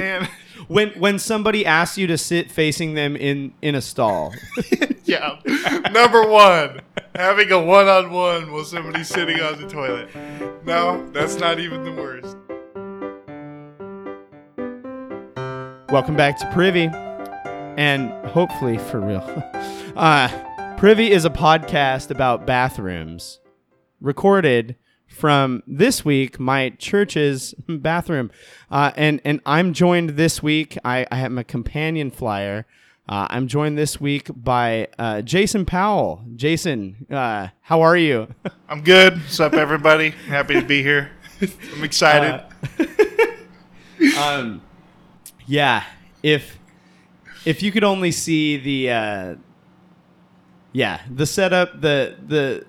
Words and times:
man. 0.00 0.28
when 0.68 0.90
when 0.90 1.18
somebody 1.18 1.64
asks 1.64 1.98
you 1.98 2.06
to 2.06 2.18
sit 2.18 2.50
facing 2.50 2.94
them 2.94 3.16
in 3.16 3.52
in 3.62 3.74
a 3.74 3.80
stall. 3.80 4.34
yeah. 5.04 5.38
Number 5.92 6.28
one, 6.28 6.80
having 7.14 7.50
a 7.52 7.60
one-on-one 7.60 8.50
while 8.52 8.64
somebody's 8.64 9.08
sitting 9.08 9.40
on 9.40 9.60
the 9.60 9.68
toilet. 9.68 10.08
No, 10.64 11.08
that's 11.12 11.36
not 11.36 11.60
even 11.60 11.84
the 11.84 11.92
worst. 11.92 12.36
Welcome 15.90 16.16
back 16.16 16.38
to 16.38 16.50
Privy, 16.52 16.88
and 17.76 18.10
hopefully 18.26 18.78
for 18.78 19.00
real. 19.00 19.44
Uh, 19.96 20.28
Privy 20.78 21.10
is 21.10 21.24
a 21.24 21.30
podcast 21.30 22.10
about 22.12 22.46
bathrooms, 22.46 23.40
recorded 24.00 24.76
from 25.10 25.62
this 25.66 26.04
week 26.04 26.40
my 26.40 26.70
church's 26.70 27.54
bathroom, 27.68 28.30
uh, 28.70 28.92
and 28.96 29.20
and 29.24 29.40
I'm 29.44 29.74
joined 29.74 30.10
this 30.10 30.42
week. 30.42 30.78
I, 30.84 31.06
I 31.10 31.16
have 31.16 31.36
a 31.36 31.44
companion 31.44 32.10
flyer. 32.10 32.66
Uh, 33.08 33.26
I'm 33.28 33.48
joined 33.48 33.76
this 33.76 34.00
week 34.00 34.30
by 34.34 34.86
uh, 34.96 35.20
Jason 35.22 35.66
Powell. 35.66 36.24
Jason, 36.36 37.06
uh, 37.10 37.48
how 37.62 37.80
are 37.80 37.96
you? 37.96 38.28
I'm 38.68 38.82
good. 38.82 39.14
What's 39.14 39.40
up, 39.40 39.54
everybody? 39.54 40.10
Happy 40.28 40.54
to 40.54 40.62
be 40.62 40.82
here. 40.82 41.10
I'm 41.74 41.82
excited. 41.82 42.44
um, 44.18 44.62
yeah. 45.46 45.84
If 46.22 46.58
if 47.44 47.62
you 47.62 47.72
could 47.72 47.84
only 47.84 48.12
see 48.12 48.58
the 48.58 48.90
uh, 48.92 49.34
yeah 50.72 51.00
the 51.10 51.26
setup 51.26 51.80
the 51.80 52.16
the 52.26 52.64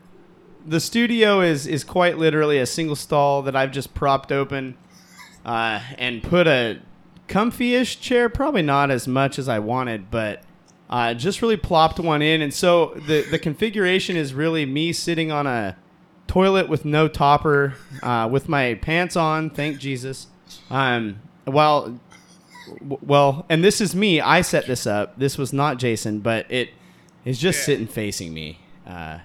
the 0.66 0.80
studio 0.80 1.42
is 1.42 1.68
is 1.68 1.84
quite 1.84 2.18
literally 2.18 2.58
a 2.60 2.66
single 2.66 2.96
stall 2.96 3.42
that 3.44 3.56
I've 3.56 3.72
just 3.72 3.94
propped 3.94 4.32
open 4.32 4.76
uh, 5.46 5.82
and 5.98 6.22
put 6.24 6.48
a 6.48 6.80
comfy-ish 7.28 8.00
chair. 8.00 8.30
Probably 8.30 8.62
not 8.62 8.92
as 8.92 9.08
much 9.08 9.40
as 9.40 9.48
I 9.50 9.60
wanted, 9.60 10.12
but 10.12 10.44
uh, 10.90 11.14
just 11.14 11.42
really 11.42 11.58
plopped 11.58 12.00
one 12.00 12.22
in. 12.22 12.42
And 12.42 12.54
so 12.54 12.94
the 13.08 13.22
the 13.30 13.40
configuration 13.40 14.16
is 14.16 14.34
really 14.34 14.66
me 14.66 14.94
sitting 14.94 15.32
on 15.32 15.48
a 15.48 15.78
toilet 16.28 16.70
with 16.70 16.86
no 16.86 17.08
topper, 17.08 17.76
uh, 18.04 18.28
with 18.32 18.48
my 18.48 18.76
pants 18.76 19.16
on. 19.16 19.50
Thank 19.50 19.80
Jesus. 19.80 20.28
Um, 20.70 21.20
while 21.46 22.00
well, 23.02 23.46
and 23.50 23.64
this 23.64 23.82
is 23.82 23.96
me. 23.96 24.22
I 24.22 24.42
set 24.42 24.68
this 24.68 24.86
up. 24.86 25.18
This 25.18 25.38
was 25.38 25.52
not 25.52 25.78
Jason, 25.78 26.20
but 26.20 26.50
it 26.52 26.70
is 27.26 27.40
just 27.40 27.60
Yeah. 27.60 27.66
sitting 27.66 27.88
facing 27.88 28.34
me. 28.34 28.60
Uh, 28.88 29.20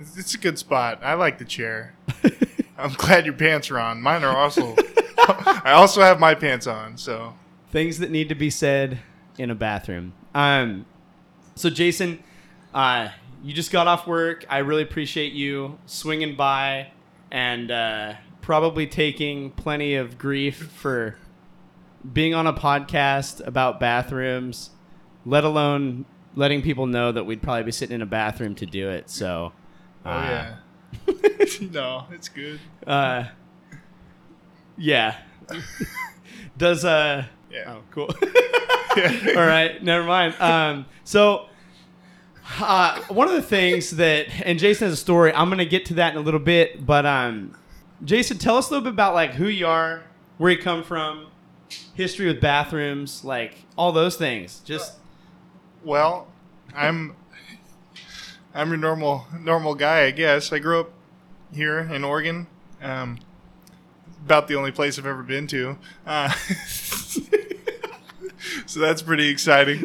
It's- 0.00 0.16
It's 0.18 0.34
a 0.34 0.38
good 0.38 0.58
spot. 0.58 1.00
I 1.02 1.14
like 1.14 1.38
the 1.38 1.44
chair. 1.44 1.94
I'm 2.78 2.92
glad 2.94 3.26
your 3.26 3.34
pants 3.34 3.70
are 3.70 3.78
on. 3.78 4.00
Mine 4.00 4.24
are 4.24 4.36
also. 4.36 4.74
I 5.18 5.72
also 5.72 6.00
have 6.00 6.18
my 6.18 6.34
pants 6.34 6.66
on. 6.66 6.96
So 6.96 7.34
things 7.70 7.98
that 7.98 8.10
need 8.10 8.28
to 8.30 8.34
be 8.34 8.50
said 8.50 9.00
in 9.38 9.50
a 9.50 9.54
bathroom. 9.54 10.14
Um, 10.34 10.86
so 11.54 11.68
Jason, 11.70 12.22
uh, 12.72 13.10
you 13.42 13.52
just 13.52 13.70
got 13.70 13.86
off 13.86 14.06
work. 14.06 14.44
I 14.48 14.58
really 14.58 14.82
appreciate 14.82 15.32
you 15.32 15.78
swinging 15.86 16.36
by 16.36 16.92
and 17.30 17.70
uh, 17.70 18.14
probably 18.40 18.86
taking 18.86 19.50
plenty 19.50 19.94
of 19.94 20.16
grief 20.18 20.56
for 20.56 21.16
being 22.12 22.34
on 22.34 22.46
a 22.46 22.52
podcast 22.52 23.46
about 23.46 23.78
bathrooms, 23.78 24.70
let 25.26 25.44
alone 25.44 26.06
letting 26.34 26.62
people 26.62 26.86
know 26.86 27.12
that 27.12 27.24
we'd 27.24 27.42
probably 27.42 27.64
be 27.64 27.72
sitting 27.72 27.94
in 27.96 28.02
a 28.02 28.06
bathroom 28.06 28.54
to 28.54 28.64
do 28.66 28.88
it. 28.88 29.10
So, 29.10 29.52
Oh 30.04 30.10
uh, 30.10 30.56
yeah. 31.06 31.14
no, 31.70 32.06
it's 32.10 32.28
good. 32.28 32.60
uh, 32.86 33.24
yeah. 34.76 35.18
Does 36.56 36.84
uh 36.84 37.26
Yeah. 37.50 37.74
oh 37.76 37.82
cool. 37.90 38.10
All 39.36 39.46
right, 39.46 39.82
never 39.82 40.04
mind. 40.04 40.34
Um, 40.40 40.86
so 41.04 41.46
uh, 42.58 43.00
one 43.08 43.28
of 43.28 43.34
the 43.34 43.42
things 43.42 43.90
that 43.96 44.26
and 44.44 44.58
Jason 44.58 44.86
has 44.88 44.94
a 44.94 44.96
story. 45.00 45.32
I'm 45.32 45.48
gonna 45.48 45.64
get 45.64 45.84
to 45.86 45.94
that 45.94 46.14
in 46.14 46.18
a 46.18 46.22
little 46.22 46.40
bit, 46.40 46.84
but 46.84 47.06
um, 47.06 47.56
Jason, 48.04 48.38
tell 48.38 48.56
us 48.56 48.68
a 48.68 48.72
little 48.72 48.84
bit 48.84 48.92
about 48.92 49.14
like 49.14 49.32
who 49.34 49.46
you 49.46 49.66
are, 49.66 50.02
where 50.38 50.50
you 50.50 50.58
come 50.58 50.82
from, 50.82 51.26
history 51.94 52.26
with 52.26 52.40
bathrooms, 52.40 53.24
like 53.24 53.64
all 53.76 53.92
those 53.92 54.16
things. 54.16 54.60
Just 54.64 54.94
Well, 55.84 56.28
I'm 56.74 57.14
I'm 58.54 58.68
your 58.68 58.78
normal 58.78 59.26
normal 59.38 59.74
guy, 59.74 60.04
I 60.04 60.10
guess. 60.10 60.52
I 60.52 60.58
grew 60.58 60.80
up 60.80 60.90
here 61.52 61.78
in 61.78 62.04
Oregon. 62.04 62.46
Um, 62.82 63.18
about 64.24 64.48
the 64.48 64.54
only 64.54 64.72
place 64.72 64.98
I've 64.98 65.06
ever 65.06 65.22
been 65.22 65.46
to. 65.48 65.78
Uh, 66.06 66.30
so 68.66 68.80
that's 68.80 69.02
pretty 69.02 69.28
exciting. 69.28 69.84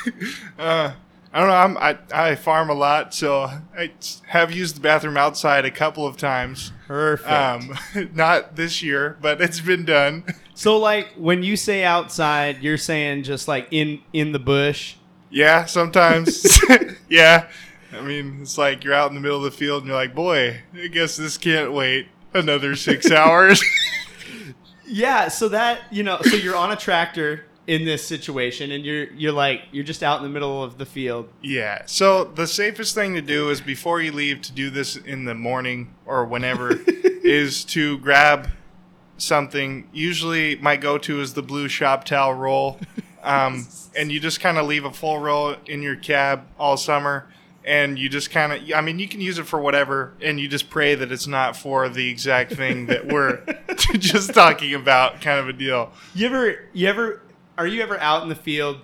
uh, 0.58 0.92
I 1.32 1.40
don't 1.40 1.48
know. 1.48 1.54
I'm, 1.54 1.76
I 1.78 1.98
I 2.14 2.34
farm 2.34 2.70
a 2.70 2.74
lot, 2.74 3.12
so 3.12 3.50
I 3.76 3.92
have 4.26 4.52
used 4.52 4.76
the 4.76 4.80
bathroom 4.80 5.16
outside 5.16 5.64
a 5.64 5.70
couple 5.70 6.06
of 6.06 6.16
times. 6.16 6.72
perfect. 6.86 7.30
Um, 7.30 7.78
not 8.14 8.56
this 8.56 8.82
year, 8.82 9.18
but 9.20 9.40
it's 9.40 9.60
been 9.60 9.84
done. 9.84 10.24
so 10.54 10.78
like 10.78 11.08
when 11.16 11.42
you 11.42 11.56
say 11.56 11.84
outside, 11.84 12.62
you're 12.62 12.78
saying 12.78 13.24
just 13.24 13.48
like 13.48 13.68
in 13.70 14.00
in 14.12 14.32
the 14.32 14.38
bush. 14.38 14.96
Yeah, 15.28 15.66
sometimes. 15.66 16.58
yeah. 17.10 17.48
I 17.98 18.02
mean, 18.02 18.38
it's 18.42 18.58
like 18.58 18.84
you're 18.84 18.94
out 18.94 19.10
in 19.10 19.14
the 19.14 19.20
middle 19.20 19.38
of 19.38 19.44
the 19.44 19.50
field 19.50 19.82
and 19.82 19.88
you're 19.88 19.96
like, 19.96 20.14
boy, 20.14 20.60
I 20.74 20.86
guess 20.88 21.16
this 21.16 21.36
can't 21.38 21.72
wait 21.72 22.08
another 22.34 22.76
six 22.76 23.10
hours. 23.10 23.62
Yeah, 24.86 25.28
so 25.28 25.48
that 25.48 25.80
you 25.90 26.02
know, 26.02 26.18
so 26.22 26.36
you're 26.36 26.56
on 26.56 26.70
a 26.70 26.76
tractor 26.76 27.44
in 27.66 27.84
this 27.84 28.06
situation, 28.06 28.70
and 28.70 28.84
you're 28.84 29.12
you're 29.14 29.32
like 29.32 29.62
you're 29.72 29.84
just 29.84 30.02
out 30.04 30.18
in 30.18 30.22
the 30.22 30.28
middle 30.30 30.62
of 30.62 30.78
the 30.78 30.86
field. 30.86 31.28
yeah. 31.42 31.82
So 31.86 32.24
the 32.24 32.46
safest 32.46 32.94
thing 32.94 33.14
to 33.14 33.22
do 33.22 33.50
is 33.50 33.60
before 33.60 34.00
you 34.00 34.12
leave 34.12 34.42
to 34.42 34.52
do 34.52 34.70
this 34.70 34.94
in 34.96 35.24
the 35.24 35.34
morning 35.34 35.92
or 36.04 36.24
whenever 36.24 36.78
is 37.24 37.64
to 37.64 37.98
grab 37.98 38.48
something. 39.18 39.88
Usually, 39.92 40.54
my 40.56 40.76
go-to 40.76 41.20
is 41.20 41.34
the 41.34 41.42
blue 41.42 41.66
shop 41.68 42.04
towel 42.04 42.34
roll, 42.34 42.78
um, 43.24 43.66
and 43.96 44.12
you 44.12 44.20
just 44.20 44.38
kind 44.40 44.56
of 44.58 44.66
leave 44.66 44.84
a 44.84 44.92
full 44.92 45.18
roll 45.18 45.56
in 45.66 45.82
your 45.82 45.96
cab 45.96 46.46
all 46.60 46.76
summer. 46.76 47.26
And 47.66 47.98
you 47.98 48.08
just 48.08 48.30
kind 48.30 48.52
of, 48.52 48.62
I 48.72 48.80
mean, 48.80 49.00
you 49.00 49.08
can 49.08 49.20
use 49.20 49.40
it 49.40 49.46
for 49.46 49.58
whatever, 49.58 50.12
and 50.22 50.38
you 50.38 50.46
just 50.46 50.70
pray 50.70 50.94
that 50.94 51.10
it's 51.10 51.26
not 51.26 51.56
for 51.56 51.88
the 51.88 52.08
exact 52.08 52.52
thing 52.52 52.86
that 52.86 53.08
we're 53.08 53.42
just 53.98 54.32
talking 54.32 54.74
about, 54.74 55.20
kind 55.20 55.40
of 55.40 55.48
a 55.48 55.52
deal. 55.52 55.92
You 56.14 56.26
ever 56.26 56.68
you 56.72 56.88
ever 56.88 57.22
are 57.58 57.66
you 57.66 57.82
ever 57.82 57.98
out 58.00 58.22
in 58.22 58.28
the 58.28 58.34
field 58.34 58.78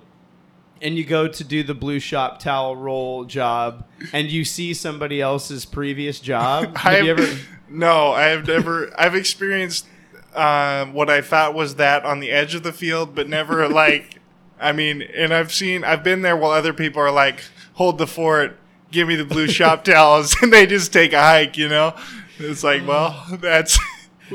and 0.80 0.96
you 0.96 1.04
go 1.04 1.28
to 1.28 1.44
do 1.44 1.62
the 1.62 1.74
blue 1.74 2.00
shop 2.00 2.40
towel 2.40 2.74
roll 2.74 3.24
job 3.24 3.86
and 4.12 4.30
you 4.30 4.44
see 4.44 4.74
somebody 4.74 5.20
else's 5.20 5.64
previous 5.64 6.20
job? 6.20 6.76
Have 6.78 7.04
you 7.04 7.10
ever? 7.10 7.38
No, 7.68 8.12
I 8.12 8.24
have 8.24 8.46
never. 8.46 8.92
I've 9.00 9.14
experienced 9.14 9.86
uh, 10.34 10.84
what 10.86 11.08
I 11.08 11.22
thought 11.22 11.54
was 11.54 11.76
that 11.76 12.04
on 12.04 12.20
the 12.20 12.30
edge 12.30 12.54
of 12.54 12.62
the 12.62 12.72
field, 12.72 13.14
but 13.14 13.28
never 13.28 13.66
like. 13.68 14.18
I 14.60 14.72
mean, 14.72 15.00
and 15.00 15.32
I've 15.32 15.52
seen. 15.52 15.82
I've 15.82 16.04
been 16.04 16.20
there 16.20 16.36
while 16.36 16.50
other 16.50 16.74
people 16.74 17.00
are 17.00 17.10
like, 17.10 17.42
"Hold 17.74 17.96
the 17.96 18.06
fort, 18.06 18.58
give 18.92 19.08
me 19.08 19.16
the 19.16 19.24
blue 19.24 19.48
shop 19.48 19.82
towels," 19.84 20.36
and 20.42 20.52
they 20.52 20.66
just 20.66 20.92
take 20.92 21.12
a 21.12 21.20
hike. 21.20 21.56
You 21.58 21.68
know, 21.68 21.96
it's 22.38 22.62
like, 22.62 22.86
well, 22.86 23.24
that's. 23.40 23.78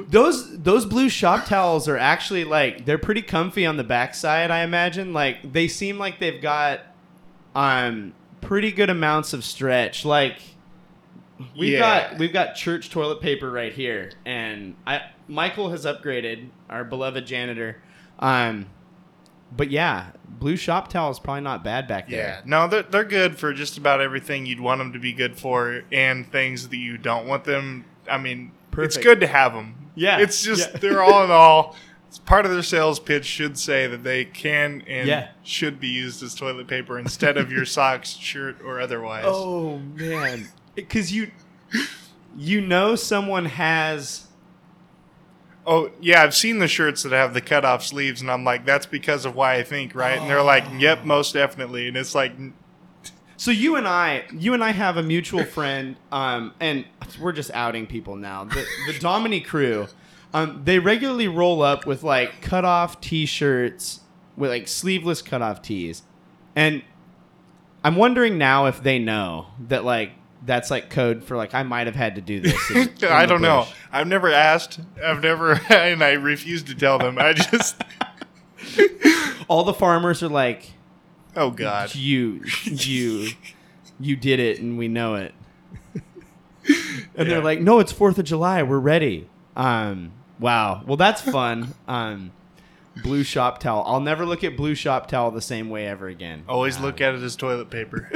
Those 0.09 0.59
those 0.59 0.85
blue 0.85 1.09
shop 1.09 1.45
towels 1.45 1.88
are 1.88 1.97
actually 1.97 2.44
like 2.44 2.85
they're 2.85 3.00
pretty 3.00 3.23
comfy 3.23 3.66
on 3.66 3.78
the 3.78 3.84
backside. 3.84 4.51
I 4.51 4.62
imagine 4.62 5.12
like 5.12 5.53
they 5.53 5.68
seem 5.68 5.97
like 5.97 6.19
they've 6.19 6.40
got 6.41 6.81
um 7.56 8.13
pretty 8.41 8.72
good 8.72 8.91
amounts 8.91 9.34
of 9.34 9.44
stretch. 9.44 10.06
Like 10.06 10.38
we've 11.57 11.74
Yeah. 11.74 12.09
got 12.12 12.19
we've 12.19 12.34
got 12.34 12.53
church 12.53 12.91
toilet 12.91 13.22
paper 13.22 13.50
right 13.50 13.74
here, 13.74 14.12
and 14.24 14.75
I 14.85 15.01
Michael 15.28 15.72
has 15.72 15.84
upgraded 15.85 16.50
our 16.69 16.84
beloved 16.84 17.25
janitor. 17.25 17.78
Um, 18.19 18.68
but 19.56 19.72
yeah, 19.72 20.08
blue 20.28 20.56
shop 20.58 20.90
towel 20.90 21.10
is 21.12 21.20
probably 21.20 21.42
not 21.42 21.64
bad 21.64 21.88
back 21.88 22.10
Yeah, 22.10 22.18
there. 22.18 22.42
no, 22.46 22.68
they're 22.68 22.84
they're 22.84 23.04
good 23.04 23.38
for 23.38 23.54
just 23.54 23.78
about 23.78 24.02
everything 24.02 24.46
you'd 24.46 24.60
want 24.60 24.80
them 24.80 24.94
to 24.94 25.00
be 25.00 25.14
good 25.14 25.38
for, 25.38 25.84
and 25.92 26.30
things 26.32 26.70
that 26.70 26.78
you 26.78 26.98
don't 26.98 27.28
want 27.28 27.44
them. 27.44 27.86
I 28.10 28.18
mean, 28.18 28.52
it's 28.78 28.98
good 28.98 29.20
to 29.22 29.28
have 29.28 29.54
them. 29.54 29.92
Yeah, 29.96 30.20
it's 30.20 30.44
just 30.44 30.72
yeah. 30.74 30.78
they're 30.80 31.02
all 31.04 31.24
in 31.24 31.32
all. 31.32 31.76
It's 32.08 32.20
part 32.20 32.46
of 32.46 32.52
their 32.52 32.64
sales 32.64 33.00
pitch 33.02 33.26
should 33.26 33.58
say 33.58 33.86
that 33.88 34.04
they 34.04 34.24
can 34.24 34.82
and 34.88 35.08
Yeah. 35.10 35.30
should 35.44 35.78
be 35.80 35.90
used 35.90 36.24
as 36.24 36.34
toilet 36.36 36.68
paper 36.68 36.98
instead 36.98 37.36
of 37.38 37.52
your 37.52 37.66
socks, 37.78 38.12
shirt, 38.12 38.62
or 38.64 38.80
otherwise. 38.80 39.26
Oh 39.28 39.80
man, 39.80 40.48
because 40.76 41.12
you 41.12 41.32
you 42.38 42.62
know 42.62 42.96
someone 42.96 43.46
has 43.46 44.26
Oh, 45.68 45.92
yeah, 46.00 46.24
I've 46.24 46.34
seen 46.34 46.60
the 46.60 46.68
shirts 46.68 47.04
that 47.04 47.12
have 47.12 47.34
the 47.34 47.42
cut 47.42 47.66
off 47.66 47.84
sleeves, 47.84 48.22
and 48.22 48.31
I'm 48.31 48.46
like, 48.46 48.66
that's 48.66 48.86
because 48.86 49.25
of 49.25 49.36
why 49.36 49.56
I 49.56 49.64
think, 49.64 49.94
right? 49.94 50.18
And 50.18 50.30
they're 50.30 50.42
like, 50.42 50.64
yep, 50.78 51.04
most 51.04 51.34
definitely. 51.34 51.90
And 51.90 51.98
it's 51.98 52.16
like, 52.16 52.31
So 53.36 53.52
you 53.52 53.75
and 53.75 53.88
I, 53.88 54.24
you 54.31 54.54
and 54.54 54.64
I 54.64 54.72
have 54.72 54.98
a 54.98 55.04
mutual 55.04 55.44
friend, 55.44 55.96
um, 56.12 56.54
and 56.60 56.86
we're 57.22 57.34
just 57.34 57.52
outing 57.54 57.86
people 57.86 58.16
now. 58.16 58.46
The 58.46 58.66
the 58.88 58.98
Domini 59.00 59.42
crew. 59.42 59.88
Um, 60.34 60.62
they 60.66 60.80
regularly 60.80 61.28
roll 61.28 61.62
up 61.62 61.86
with 61.86 62.02
like 62.02 62.42
cut 62.42 62.66
off 62.66 63.00
T-shirts 63.00 64.02
with 64.36 64.50
like 64.50 64.68
sleeveless 64.68 65.22
cut 65.22 65.42
off 65.42 65.62
tees, 65.62 66.02
and 66.56 66.81
I'm 67.84 67.96
wondering 67.96 68.38
now 68.38 68.66
if 68.66 68.81
they 68.81 69.00
know 69.00 69.48
that 69.68 69.84
like 69.86 70.12
that's 70.45 70.69
like 70.72 70.89
code 70.89 71.24
for 71.24 71.36
like 71.38 71.54
I 71.54 71.63
might 71.63 71.88
have 71.88 71.95
had 71.95 72.16
to 72.16 72.22
do 72.22 72.39
this. 72.39 72.72
in- 72.72 72.89
in 73.01 73.10
I 73.10 73.25
don't 73.25 73.42
know. 73.42 73.66
I've 73.92 74.07
never 74.07 74.31
asked. 74.31 74.80
I've 75.04 75.22
never, 75.22 75.54
and 75.69 76.04
I 76.04 76.12
refuse 76.13 76.63
to 76.63 76.75
tell 76.75 77.00
them. 77.00 77.18
I 77.19 77.34
just, 77.34 77.81
All 79.48 79.63
the 79.63 79.74
farmers 79.74 80.22
are 80.24 80.30
like, 80.30 80.74
oh 81.36 81.51
god. 81.51 81.95
you, 81.95 82.44
you, 82.63 83.30
you 84.00 84.16
did 84.16 84.39
it, 84.39 84.60
and 84.60 84.78
we 84.78 84.88
know 84.88 85.16
it. 85.16 85.34
And 87.16 87.30
they're 87.30 87.42
like, 87.44 87.62
no, 87.62 87.80
it's 87.80 87.92
Fourth 87.94 88.19
of 88.19 88.25
July. 88.25 88.62
We're 88.62 88.78
ready. 88.80 89.30
Um, 89.56 90.12
wow. 90.38 90.84
Well, 90.86 90.98
that's 90.98 91.22
fun. 91.22 91.74
um, 91.88 92.31
blue 93.04 93.24
shop 93.24 93.60
towel. 93.60 93.84
I'll 93.88 94.01
never 94.01 94.25
look 94.25 94.44
at 94.44 94.57
blue 94.57 94.75
shop 94.75 95.07
towel 95.07 95.31
the 95.31 95.42
same 95.42 95.69
way 95.69 95.88
ever 95.88 96.07
again. 96.07 96.44
Always 96.48 96.80
look 96.80 97.00
at 97.00 97.16
it 97.16 97.24
as 97.24 97.36
toilet 97.38 97.69
paper. 97.69 98.12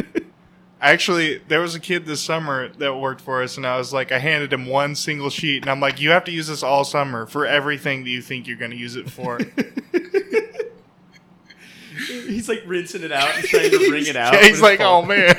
Actually, 0.83 1.37
there 1.47 1.61
was 1.61 1.75
a 1.75 1.79
kid 1.79 2.07
this 2.07 2.21
summer 2.21 2.69
that 2.79 2.95
worked 2.95 3.21
for 3.21 3.43
us, 3.43 3.55
and 3.57 3.67
I 3.67 3.77
was 3.77 3.93
like, 3.93 4.11
I 4.11 4.17
handed 4.17 4.51
him 4.51 4.65
one 4.65 4.95
single 4.95 5.29
sheet, 5.29 5.61
and 5.61 5.69
I'm 5.69 5.79
like, 5.79 6.01
you 6.01 6.09
have 6.09 6.23
to 6.23 6.31
use 6.31 6.47
this 6.47 6.63
all 6.63 6.83
summer 6.83 7.27
for 7.27 7.45
everything 7.45 8.03
that 8.03 8.09
you 8.09 8.19
think 8.21 8.47
you're 8.47 8.57
going 8.57 8.71
to 8.71 8.77
use 8.77 8.95
it 8.95 9.07
for. 9.09 9.39
He's 12.07 12.49
like 12.49 12.63
rinsing 12.65 13.03
it 13.03 13.11
out 13.11 13.35
and 13.35 13.43
trying 13.45 13.69
to 13.69 13.91
wring 13.91 14.07
it 14.07 14.15
out. 14.17 14.33
Yeah, 14.33 14.41
he's 14.43 14.61
like, 14.61 14.79
fall- 14.79 15.03
oh 15.03 15.05
man. 15.05 15.35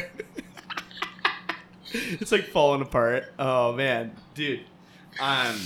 it's 1.92 2.30
like 2.30 2.44
falling 2.48 2.80
apart. 2.82 3.32
Oh 3.38 3.72
man, 3.72 4.12
dude. 4.34 4.60
Um, 5.20 5.58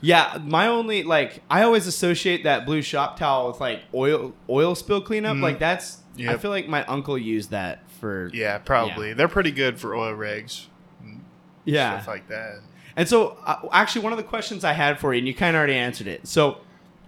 yeah, 0.00 0.38
my 0.44 0.68
only 0.68 1.02
like 1.02 1.42
I 1.50 1.62
always 1.62 1.86
associate 1.86 2.44
that 2.44 2.64
blue 2.64 2.80
shop 2.82 3.18
towel 3.18 3.48
with 3.48 3.60
like 3.60 3.82
oil 3.92 4.34
oil 4.48 4.74
spill 4.76 5.00
cleanup. 5.00 5.36
Mhm. 5.36 5.42
Like 5.42 5.58
that's 5.58 5.98
I 6.26 6.36
feel 6.36 6.50
like 6.50 6.68
my 6.68 6.84
uncle 6.84 7.18
used 7.18 7.50
that 7.50 7.82
for 8.00 8.30
Yeah, 8.32 8.58
probably. 8.58 9.12
They're 9.12 9.28
pretty 9.28 9.50
good 9.52 9.78
for 9.78 9.94
oil 9.94 10.12
rigs. 10.12 10.68
and 11.02 11.24
yeah. 11.64 11.96
Stuff 12.00 12.08
like 12.08 12.28
that. 12.28 12.60
And 12.96 13.08
so, 13.08 13.38
uh, 13.46 13.68
actually, 13.72 14.02
one 14.02 14.12
of 14.12 14.16
the 14.16 14.24
questions 14.24 14.64
I 14.64 14.72
had 14.72 14.98
for 14.98 15.14
you, 15.14 15.18
and 15.18 15.28
you 15.28 15.34
kind 15.34 15.54
of 15.54 15.58
already 15.58 15.74
answered 15.74 16.06
it. 16.08 16.26
So, 16.26 16.58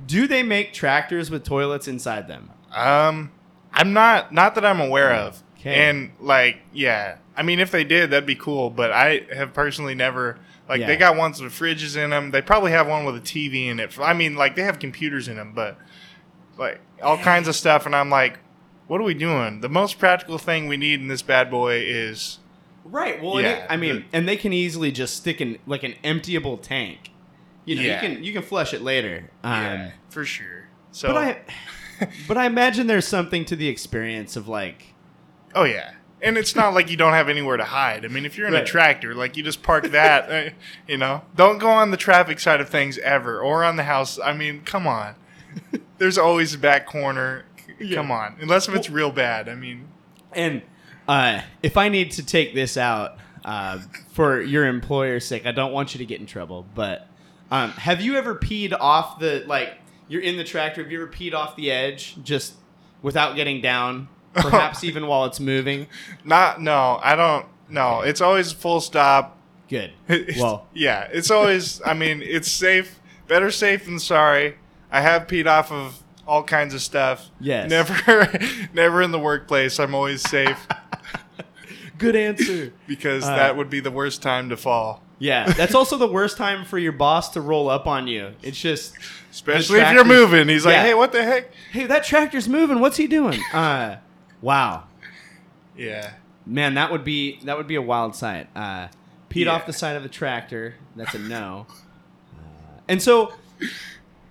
do 0.06 0.26
they 0.26 0.42
make 0.42 0.72
tractors 0.72 1.30
with 1.30 1.44
toilets 1.44 1.88
inside 1.88 2.28
them? 2.28 2.50
Um, 2.74 3.32
I'm 3.72 3.92
not 3.92 4.32
not 4.32 4.54
that 4.54 4.64
I'm 4.64 4.80
aware 4.80 5.12
of. 5.12 5.42
Okay. 5.58 5.88
And 5.88 6.12
like, 6.20 6.58
yeah, 6.72 7.16
I 7.36 7.42
mean, 7.42 7.58
if 7.60 7.70
they 7.70 7.84
did, 7.84 8.10
that'd 8.10 8.26
be 8.26 8.34
cool. 8.34 8.70
But 8.70 8.90
I 8.92 9.26
have 9.34 9.52
personally 9.52 9.94
never 9.94 10.38
like 10.68 10.80
Yeah. 10.80 10.86
they 10.86 10.96
got 10.96 11.16
ones 11.16 11.40
with 11.42 11.52
fridges 11.52 11.96
in 11.96 12.10
them. 12.10 12.30
They 12.30 12.42
probably 12.42 12.70
have 12.72 12.86
one 12.88 13.04
with 13.04 13.16
a 13.16 13.20
TV 13.20 13.66
in 13.68 13.78
it. 13.80 13.96
I 13.98 14.12
mean, 14.14 14.34
like 14.36 14.56
they 14.56 14.62
have 14.62 14.78
computers 14.78 15.28
in 15.28 15.36
them, 15.36 15.52
but 15.54 15.76
like 16.58 16.80
all 17.02 17.18
kinds 17.18 17.48
of 17.48 17.54
stuff. 17.56 17.86
And 17.86 17.94
I'm 17.94 18.10
like, 18.10 18.38
what 18.92 19.00
are 19.00 19.04
we 19.04 19.14
doing? 19.14 19.62
The 19.62 19.70
most 19.70 19.98
practical 19.98 20.36
thing 20.36 20.68
we 20.68 20.76
need 20.76 21.00
in 21.00 21.08
this 21.08 21.22
bad 21.22 21.50
boy 21.50 21.76
is 21.82 22.38
Right. 22.84 23.22
Well, 23.22 23.40
Yeah, 23.40 23.48
it- 23.52 23.66
I 23.70 23.76
mean, 23.78 24.04
the- 24.10 24.16
and 24.18 24.28
they 24.28 24.36
can 24.36 24.52
easily 24.52 24.92
just 24.92 25.16
stick 25.16 25.40
in 25.40 25.58
like 25.66 25.82
an 25.82 25.94
emptyable 26.04 26.60
tank. 26.60 27.10
You 27.64 27.76
know, 27.76 27.80
Yeah. 27.82 27.94
you 28.02 28.08
can 28.14 28.22
you 28.24 28.32
can 28.34 28.42
flush 28.42 28.74
it 28.74 28.82
later. 28.82 29.30
Um, 29.42 29.52
yeah, 29.62 29.90
for 30.10 30.26
sure. 30.26 30.66
So, 30.90 31.08
But 31.08 31.16
I, 31.16 32.06
but 32.28 32.36
I 32.36 32.44
imagine 32.44 32.86
there's 32.86 33.06
something 33.08 33.46
to 33.46 33.56
the 33.56 33.68
experience 33.68 34.36
of 34.36 34.46
like, 34.46 34.92
oh 35.54 35.64
yeah. 35.64 35.92
And 36.20 36.36
it's 36.36 36.54
not 36.54 36.74
like 36.74 36.90
you 36.90 36.98
don't 36.98 37.14
have 37.14 37.30
anywhere 37.30 37.56
to 37.56 37.64
hide. 37.64 38.04
I 38.04 38.08
mean, 38.08 38.26
if 38.26 38.36
you're 38.36 38.46
in 38.46 38.54
a 38.54 38.62
tractor, 38.64 39.14
like 39.14 39.38
you 39.38 39.42
just 39.42 39.62
park 39.62 39.88
that, 39.90 40.30
uh, 40.30 40.50
you 40.86 40.98
know, 40.98 41.22
don't 41.34 41.56
go 41.58 41.70
on 41.70 41.92
the 41.92 41.96
traffic 41.96 42.38
side 42.40 42.60
of 42.60 42.68
things 42.68 42.98
ever 42.98 43.40
or 43.40 43.64
on 43.64 43.76
the 43.76 43.84
house. 43.84 44.18
I 44.22 44.32
mean, 44.34 44.60
come 44.66 44.86
on. 44.86 45.14
There's 45.98 46.18
always 46.18 46.52
a 46.54 46.58
back 46.58 46.84
corner. 46.86 47.44
Yeah. 47.82 47.96
Come 47.96 48.10
on. 48.10 48.36
Unless 48.40 48.68
if 48.68 48.74
it's 48.74 48.90
real 48.90 49.10
bad. 49.10 49.48
I 49.48 49.54
mean, 49.54 49.88
and 50.32 50.62
uh, 51.08 51.42
if 51.62 51.76
I 51.76 51.88
need 51.88 52.12
to 52.12 52.24
take 52.24 52.54
this 52.54 52.76
out 52.76 53.18
uh, 53.44 53.80
for 54.12 54.40
your 54.40 54.66
employer's 54.66 55.24
sake, 55.26 55.46
I 55.46 55.52
don't 55.52 55.72
want 55.72 55.94
you 55.94 55.98
to 55.98 56.06
get 56.06 56.20
in 56.20 56.26
trouble. 56.26 56.66
But 56.74 57.08
um, 57.50 57.70
have 57.72 58.00
you 58.00 58.16
ever 58.16 58.34
peed 58.34 58.72
off 58.78 59.18
the 59.18 59.44
like? 59.46 59.74
You're 60.08 60.22
in 60.22 60.36
the 60.36 60.44
tractor. 60.44 60.82
Have 60.82 60.92
you 60.92 61.02
ever 61.02 61.10
peed 61.10 61.32
off 61.34 61.56
the 61.56 61.70
edge 61.70 62.16
just 62.22 62.54
without 63.02 63.34
getting 63.36 63.60
down? 63.62 64.08
Perhaps 64.34 64.82
even 64.84 65.06
while 65.06 65.26
it's 65.26 65.40
moving. 65.40 65.86
not, 66.24 66.60
no, 66.60 66.98
I 67.02 67.14
don't, 67.16 67.44
no. 67.68 68.00
It's 68.00 68.20
always 68.22 68.50
full 68.52 68.80
stop. 68.80 69.36
Good. 69.68 69.92
It's- 70.08 70.38
Well, 70.40 70.66
yeah, 70.74 71.06
it's 71.12 71.30
always, 71.30 71.82
I 71.84 71.92
mean, 71.94 72.22
it's 72.22 72.50
safe. 72.50 72.98
Better 73.28 73.50
safe 73.50 73.84
than 73.84 73.98
sorry. 73.98 74.56
I 74.90 75.00
have 75.02 75.26
peed 75.26 75.46
off 75.46 75.70
of 75.70 76.01
all 76.26 76.42
kinds 76.42 76.74
of 76.74 76.80
stuff. 76.82 77.28
Yes. 77.40 77.68
Never, 77.70 78.38
never 78.74 79.02
in 79.02 79.10
the 79.10 79.18
workplace. 79.18 79.78
I'm 79.80 79.94
always 79.94 80.22
safe 80.22 80.66
good 81.98 82.16
answer. 82.16 82.72
because 82.86 83.24
Uh, 83.24 83.36
that 83.36 83.56
would 83.56 83.70
be 83.70 83.80
the 83.80 83.90
worst 83.90 84.22
time 84.22 84.48
to 84.50 84.56
fall. 84.56 85.02
Yeah, 85.18 85.52
that's 85.52 85.74
also 85.76 85.98
the 85.98 86.08
worst 86.08 86.36
time 86.36 86.64
for 86.64 86.78
your 86.78 86.90
boss 86.92 87.30
to 87.30 87.40
roll 87.40 87.68
up 87.70 87.86
on 87.86 88.08
you. 88.08 88.32
It's 88.42 88.60
just, 88.60 88.94
Especially 89.30 89.78
if 89.78 89.92
you're 89.92 90.04
moving. 90.04 90.48
He's 90.48 90.64
like, 90.66 90.74
Yeah. 90.74 90.82
hey, 90.82 90.94
what 90.94 91.12
the 91.12 91.22
heck? 91.22 91.52
hey, 91.70 91.86
that 91.86 92.02
tractor's 92.04 92.48
moving. 92.48 92.80
What's 92.80 92.96
he 92.96 93.06
doing? 93.06 93.40
Uh, 93.52 93.96
wow. 94.40 94.84
Yeah. 95.76 96.14
Man, 96.44 96.74
that 96.74 96.90
would 96.90 97.04
be 97.04 97.38
that 97.44 97.56
would 97.56 97.68
be 97.68 97.76
a 97.76 97.82
wild 97.82 98.16
sight. 98.16 98.48
Uh, 98.56 98.88
peed 99.30 99.44
Yeah. 99.44 99.52
off 99.52 99.64
the 99.66 99.72
side 99.72 99.94
of 99.96 100.02
the 100.02 100.08
tractor. 100.08 100.74
That's 100.96 101.14
a 101.14 101.18
no. 101.20 101.66
Uh, 102.36 102.80
and 102.88 103.00
so, 103.00 103.32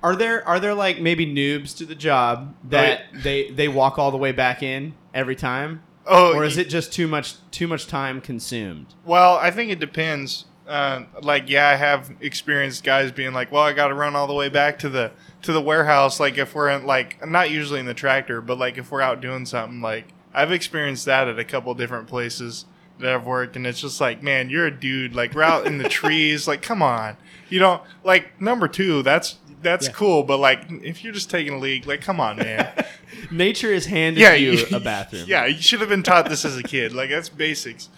are 0.03 0.15
there 0.15 0.48
are 0.48 0.59
there 0.59 0.74
like 0.74 1.00
maybe 1.00 1.25
noobs 1.25 1.75
to 1.77 1.86
the 1.86 1.95
job 1.95 2.56
that 2.69 3.03
they 3.13 3.51
they 3.51 3.68
walk 3.68 4.00
all 4.00 4.12
the 4.12 4.18
way 4.18 4.31
back 4.31 4.63
in 4.63 4.94
every 5.13 5.36
time, 5.36 5.83
Oh, 6.07 6.36
or 6.36 6.44
is 6.44 6.57
it 6.57 6.69
just 6.69 6.92
too 6.92 7.07
much 7.07 7.36
too 7.51 7.68
much 7.68 7.88
time 7.88 8.21
consumed? 8.21 8.88
Well, 9.06 9.36
I 9.36 9.51
think 9.51 9.71
it 9.71 9.80
depends. 9.80 10.45
Uh, 10.68 11.03
like, 11.21 11.50
yeah, 11.50 11.68
I 11.68 11.75
have 11.75 12.12
experienced 12.21 12.83
guys 12.83 13.12
being 13.12 13.33
like, 13.33 13.51
"Well, 13.51 13.63
I 13.63 13.74
got 13.74 13.89
to 13.89 13.94
run 13.94 14.15
all 14.15 14.27
the 14.27 14.33
way 14.33 14.48
back 14.48 14.80
to 14.80 14.89
the 14.89 15.12
to 15.42 15.51
the 15.51 15.62
warehouse." 15.62 16.19
Like, 16.19 16.38
if 16.38 16.56
we're 16.56 16.69
in, 16.69 16.86
like, 16.86 17.27
not 17.27 17.51
usually 17.51 17.80
in 17.80 17.86
the 17.88 17.94
tractor, 17.94 18.39
but 18.42 18.57
like 18.57 18.77
if 18.77 18.89
we're 18.92 19.01
out 19.01 19.21
doing 19.21 19.45
something, 19.45 19.81
like 19.81 20.06
I've 20.33 20.51
experienced 20.51 21.06
that 21.06 21.27
at 21.27 21.38
a 21.38 21.44
couple 21.44 21.74
different 21.74 22.07
places 22.07 22.65
that 23.00 23.12
I've 23.13 23.25
worked, 23.25 23.56
and 23.56 23.68
it's 23.68 23.81
just 23.81 24.00
like, 24.00 24.24
man, 24.24 24.50
you're 24.50 24.68
a 24.68 24.71
dude. 24.71 25.13
Like, 25.13 25.33
we're 25.33 25.42
out 25.44 25.65
in 25.65 25.77
the 25.77 25.89
trees. 25.89 26.48
Like, 26.48 26.62
come 26.62 26.81
on, 26.81 27.18
you 27.50 27.59
don't 27.59 27.81
like 28.03 28.39
number 28.39 28.68
two. 28.69 29.03
That's 29.03 29.38
that's 29.62 29.88
Yeah. 29.88 29.94
cool, 29.94 30.24
but 30.24 30.38
like, 30.38 30.66
if 30.84 31.04
you're 31.04 31.13
just 31.13 31.30
taking 31.30 31.54
a 31.54 31.58
leak, 31.58 31.86
like, 31.86 32.02
come 32.02 32.19
on, 32.19 32.38
man. 32.38 32.70
Nature 33.32 33.72
is 33.74 33.86
handed 33.86 34.20
yeah, 34.22 34.34
you 34.34 34.65
a 34.74 34.80
bathroom. 34.80 35.25
Yeah, 35.27 35.46
you 35.46 35.62
should 35.62 35.80
have 35.82 35.89
been 35.89 36.03
taught 36.03 36.27
this 36.30 36.44
as 36.46 36.58
a 36.58 36.63
kid. 36.63 36.94
Like, 36.94 37.10
that's 37.10 37.30
basics. 37.30 37.89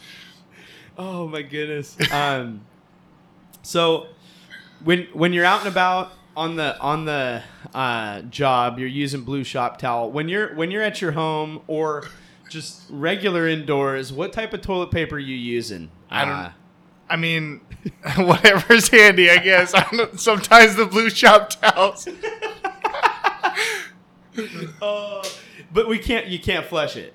Oh 0.97 1.27
my 1.27 1.41
goodness. 1.41 1.97
Um, 2.11 2.61
so 3.61 4.07
when 4.83 5.07
when 5.13 5.33
you're 5.33 5.45
out 5.45 5.59
and 5.59 5.67
about 5.69 6.11
on 6.35 6.55
the 6.55 6.77
on 6.79 7.05
the 7.05 7.41
uh, 7.73 8.21
job, 8.23 8.77
you're 8.79 8.87
using 8.87 9.21
blue 9.21 9.43
shop 9.43 9.77
towel. 9.79 10.11
When 10.11 10.27
you're 10.29 10.53
when 10.55 10.71
you're 10.71 10.81
at 10.83 11.01
your 11.01 11.13
home 11.13 11.61
or 11.67 12.07
just 12.49 12.83
regular 12.89 13.47
indoors, 13.47 14.11
what 14.13 14.33
type 14.33 14.53
of 14.53 14.61
toilet 14.61 14.91
paper 14.91 15.15
are 15.15 15.19
you 15.19 15.35
using? 15.35 15.89
I 16.11 16.25
don't- 16.25 16.33
Uh, 16.33 16.51
I 17.13 17.15
mean, 17.15 17.61
whatever's 18.17 18.87
handy, 18.89 19.29
I 19.29 19.37
guess. 19.37 19.75
I 19.75 19.87
don't, 19.91 20.19
sometimes 20.19 20.75
the 20.75 20.87
blue 20.87 21.11
shop 21.11 21.51
towels. 21.51 22.07
oh, 24.81 25.21
but 25.73 25.87
we 25.87 25.99
can't. 25.99 26.25
You 26.25 26.39
can't 26.39 26.65
flush 26.65 26.97
it. 26.97 27.13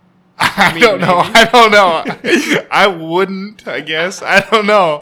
I, 0.40 0.72
mean, 0.74 0.82
don't 0.82 1.00
know. 1.00 1.22
maybe. 1.22 1.34
I 1.36 1.44
don't 1.44 1.70
know. 1.70 2.64
I 2.70 2.86
wouldn't. 2.88 3.68
I 3.68 3.80
guess. 3.80 4.22
I 4.22 4.40
don't 4.50 4.66
know. 4.66 5.00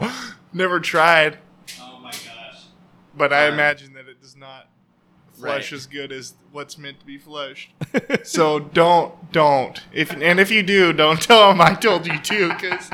Never 0.53 0.79
tried, 0.79 1.39
Oh 1.79 1.99
my 2.01 2.11
gosh. 2.11 2.65
but 3.15 3.33
I 3.33 3.47
Uh, 3.47 3.53
imagine 3.53 3.93
that 3.93 4.07
it 4.07 4.21
does 4.21 4.35
not 4.35 4.67
flush 5.33 5.71
Right. 5.71 5.73
as 5.73 5.85
good 5.87 6.11
as 6.11 6.33
what's 6.51 6.77
meant 6.77 6.99
to 6.99 7.05
be 7.07 7.17
flushed. 7.17 7.71
so 8.23 8.59
don't, 8.59 9.31
don't. 9.31 9.81
If 9.93 10.11
and 10.13 10.39
if 10.39 10.49
you 10.51 10.61
do, 10.63 10.93
don't 10.93 11.21
tell 11.21 11.49
them 11.49 11.59
I 11.61 11.73
told 11.75 12.05
you 12.07 12.19
to, 12.19 12.49
because 12.53 12.89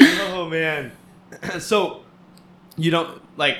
oh 0.00 0.48
man. 0.48 0.92
so 1.60 2.02
you 2.76 2.90
don't 2.90 3.20
like. 3.38 3.58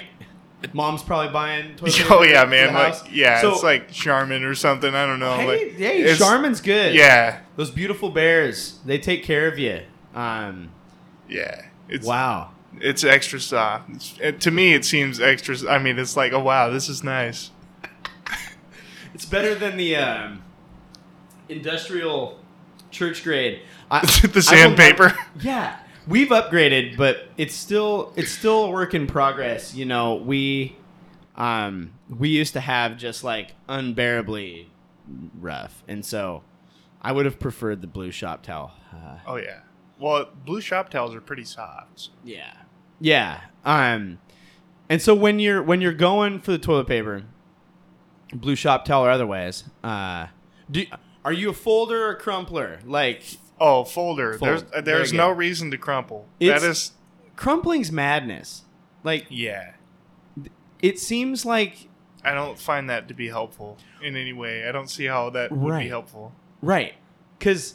Mom's 0.72 1.02
probably 1.02 1.32
buying. 1.32 1.74
Toilet 1.76 2.10
oh 2.10 2.22
yeah, 2.22 2.44
man. 2.44 2.72
Like 2.72 2.94
house. 2.94 3.10
yeah, 3.10 3.40
So- 3.40 3.52
it's 3.52 3.62
like 3.62 3.90
Charmin 3.90 4.44
or 4.44 4.54
something. 4.54 4.94
I 4.94 5.06
don't 5.06 5.18
know. 5.18 5.34
Hey, 5.36 5.46
like, 5.46 5.76
hey, 5.76 6.14
Charmin's 6.16 6.60
good. 6.60 6.94
Yeah, 6.94 7.40
Those 7.56 7.70
beautiful 7.70 8.10
bears, 8.10 8.78
they 8.84 8.98
take 8.98 9.24
care 9.24 9.48
of 9.48 9.58
you. 9.58 9.80
Um, 10.14 10.70
yeah. 11.28 11.62
It's 11.88 12.06
wow. 12.06 12.50
It's 12.80 13.04
extra 13.04 13.40
soft. 13.40 13.90
It's, 13.90 14.14
it, 14.20 14.40
to 14.42 14.50
me, 14.50 14.72
it 14.72 14.84
seems 14.84 15.20
extra. 15.20 15.56
I 15.68 15.78
mean, 15.78 15.98
it's 15.98 16.16
like, 16.16 16.32
oh 16.32 16.40
wow, 16.42 16.70
this 16.70 16.88
is 16.88 17.02
nice. 17.02 17.50
It's 19.14 19.26
better 19.26 19.54
than 19.54 19.76
the 19.76 19.94
um, 19.96 20.42
industrial 21.48 22.38
church 22.90 23.22
grade. 23.22 23.60
I, 23.90 24.00
the 24.32 24.40
sandpaper. 24.40 25.14
yeah. 25.40 25.78
We've 26.06 26.28
upgraded, 26.28 26.96
but 26.96 27.28
it's 27.36 27.54
still 27.54 28.12
it's 28.16 28.30
still 28.30 28.64
a 28.64 28.70
work 28.70 28.94
in 28.94 29.06
progress. 29.06 29.74
You 29.74 29.84
know, 29.84 30.14
we 30.16 30.76
um 31.36 31.92
we 32.08 32.28
used 32.28 32.52
to 32.54 32.60
have 32.60 32.96
just 32.98 33.24
like 33.24 33.52
unbearably 33.68 34.70
rough, 35.40 35.82
and 35.88 36.04
so 36.04 36.42
I 37.00 37.12
would 37.12 37.24
have 37.24 37.38
preferred 37.38 37.80
the 37.80 37.86
blue 37.86 38.10
shop 38.10 38.42
towel. 38.42 38.72
Uh, 38.92 39.18
Oh 39.26 39.36
yeah. 39.36 39.60
Well, 39.98 40.28
blue 40.44 40.60
shop 40.60 40.90
towels 40.90 41.14
are 41.14 41.20
pretty 41.20 41.44
soft. 41.44 42.08
yeah, 42.24 42.54
yeah. 43.00 43.40
Um, 43.64 44.18
and 44.88 45.00
so 45.00 45.14
when 45.14 45.38
you're 45.38 45.62
when 45.62 45.80
you're 45.80 45.92
going 45.92 46.40
for 46.40 46.50
the 46.50 46.58
toilet 46.58 46.88
paper, 46.88 47.22
blue 48.32 48.56
shop 48.56 48.84
towel 48.84 49.04
or 49.06 49.10
otherwise, 49.10 49.64
uh, 49.84 50.26
do 50.70 50.84
are 51.24 51.32
you 51.32 51.50
a 51.50 51.52
folder 51.52 52.08
or 52.08 52.14
crumpler? 52.16 52.80
Like 52.84 53.22
Oh, 53.60 53.84
folder. 53.84 54.32
Fold. 54.34 54.40
There's 54.48 54.62
Very 54.62 54.74
uh, 54.78 54.80
there's 54.82 55.10
good. 55.12 55.16
no 55.18 55.30
reason 55.30 55.70
to 55.70 55.78
crumple. 55.78 56.26
It's- 56.40 56.60
that 56.60 56.68
is 56.68 56.92
crumpling's 57.36 57.90
madness. 57.92 58.62
Like 59.04 59.26
yeah. 59.30 59.74
it 60.80 60.98
seems 60.98 61.44
like 61.44 61.88
I 62.24 62.32
don't 62.34 62.58
find 62.58 62.88
that 62.90 63.08
to 63.08 63.14
be 63.14 63.28
helpful 63.28 63.78
in 64.02 64.16
any 64.16 64.32
way. 64.32 64.68
I 64.68 64.72
don't 64.72 64.88
see 64.88 65.06
how 65.06 65.30
that 65.30 65.50
would 65.50 65.70
Right. 65.70 65.82
be 65.84 65.88
helpful. 65.88 66.32
right 66.60 66.94
because 67.38 67.74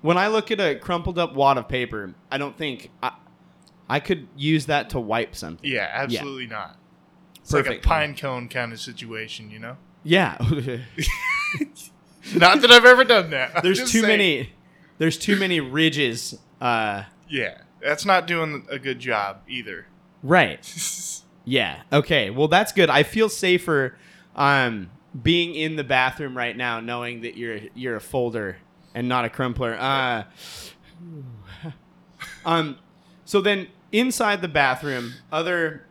when 0.00 0.16
I 0.16 0.28
look 0.28 0.50
at 0.50 0.60
a 0.60 0.76
crumpled 0.76 1.18
up 1.18 1.34
wad 1.34 1.58
of 1.58 1.68
paper, 1.68 2.14
I 2.30 2.38
don't 2.38 2.56
think 2.56 2.90
I, 3.02 3.12
I 3.88 4.00
could 4.00 4.28
use 4.36 4.66
that 4.66 4.90
to 4.90 5.00
wipe 5.00 5.34
something. 5.34 5.68
Yeah, 5.70 5.90
absolutely 5.92 6.46
not. 6.46 6.78
It's 7.40 7.52
like 7.52 7.66
a 7.66 7.78
pine 7.78 8.14
cone 8.16 8.48
kind 8.48 8.72
of 8.72 8.80
situation, 8.80 9.50
you 9.50 9.58
know? 9.58 9.76
Yeah, 10.04 10.38
Not 12.34 12.60
that 12.62 12.70
I've 12.70 12.84
ever 12.84 13.04
done 13.04 13.30
that. 13.30 13.52
I'm 13.56 13.62
there's 13.62 13.80
too 13.80 14.00
saying. 14.02 14.06
many. 14.06 14.52
There's 14.98 15.16
too 15.18 15.36
many 15.38 15.60
ridges. 15.60 16.38
Uh, 16.60 17.04
Yeah, 17.28 17.58
that's 17.80 18.04
not 18.04 18.26
doing 18.26 18.66
a 18.70 18.78
good 18.78 18.98
job 18.98 19.42
either. 19.48 19.86
right. 20.22 20.60
Yeah. 21.44 21.80
Okay. 21.90 22.28
Well, 22.28 22.48
that's 22.48 22.72
good. 22.72 22.90
I 22.90 23.04
feel 23.04 23.30
safer 23.30 23.96
um, 24.36 24.90
being 25.22 25.54
in 25.54 25.76
the 25.76 25.84
bathroom 25.84 26.36
right 26.36 26.54
now, 26.54 26.78
knowing 26.80 27.22
that 27.22 27.38
you're 27.38 27.60
you're 27.74 27.96
a 27.96 28.00
folder 28.02 28.58
and 28.94 29.08
not 29.08 29.24
a 29.24 29.30
crumpler. 29.30 29.74
Uh, 29.80 30.24
um. 32.44 32.76
So 33.24 33.40
then, 33.40 33.68
inside 33.92 34.42
the 34.42 34.48
bathroom, 34.48 35.14
other 35.32 35.86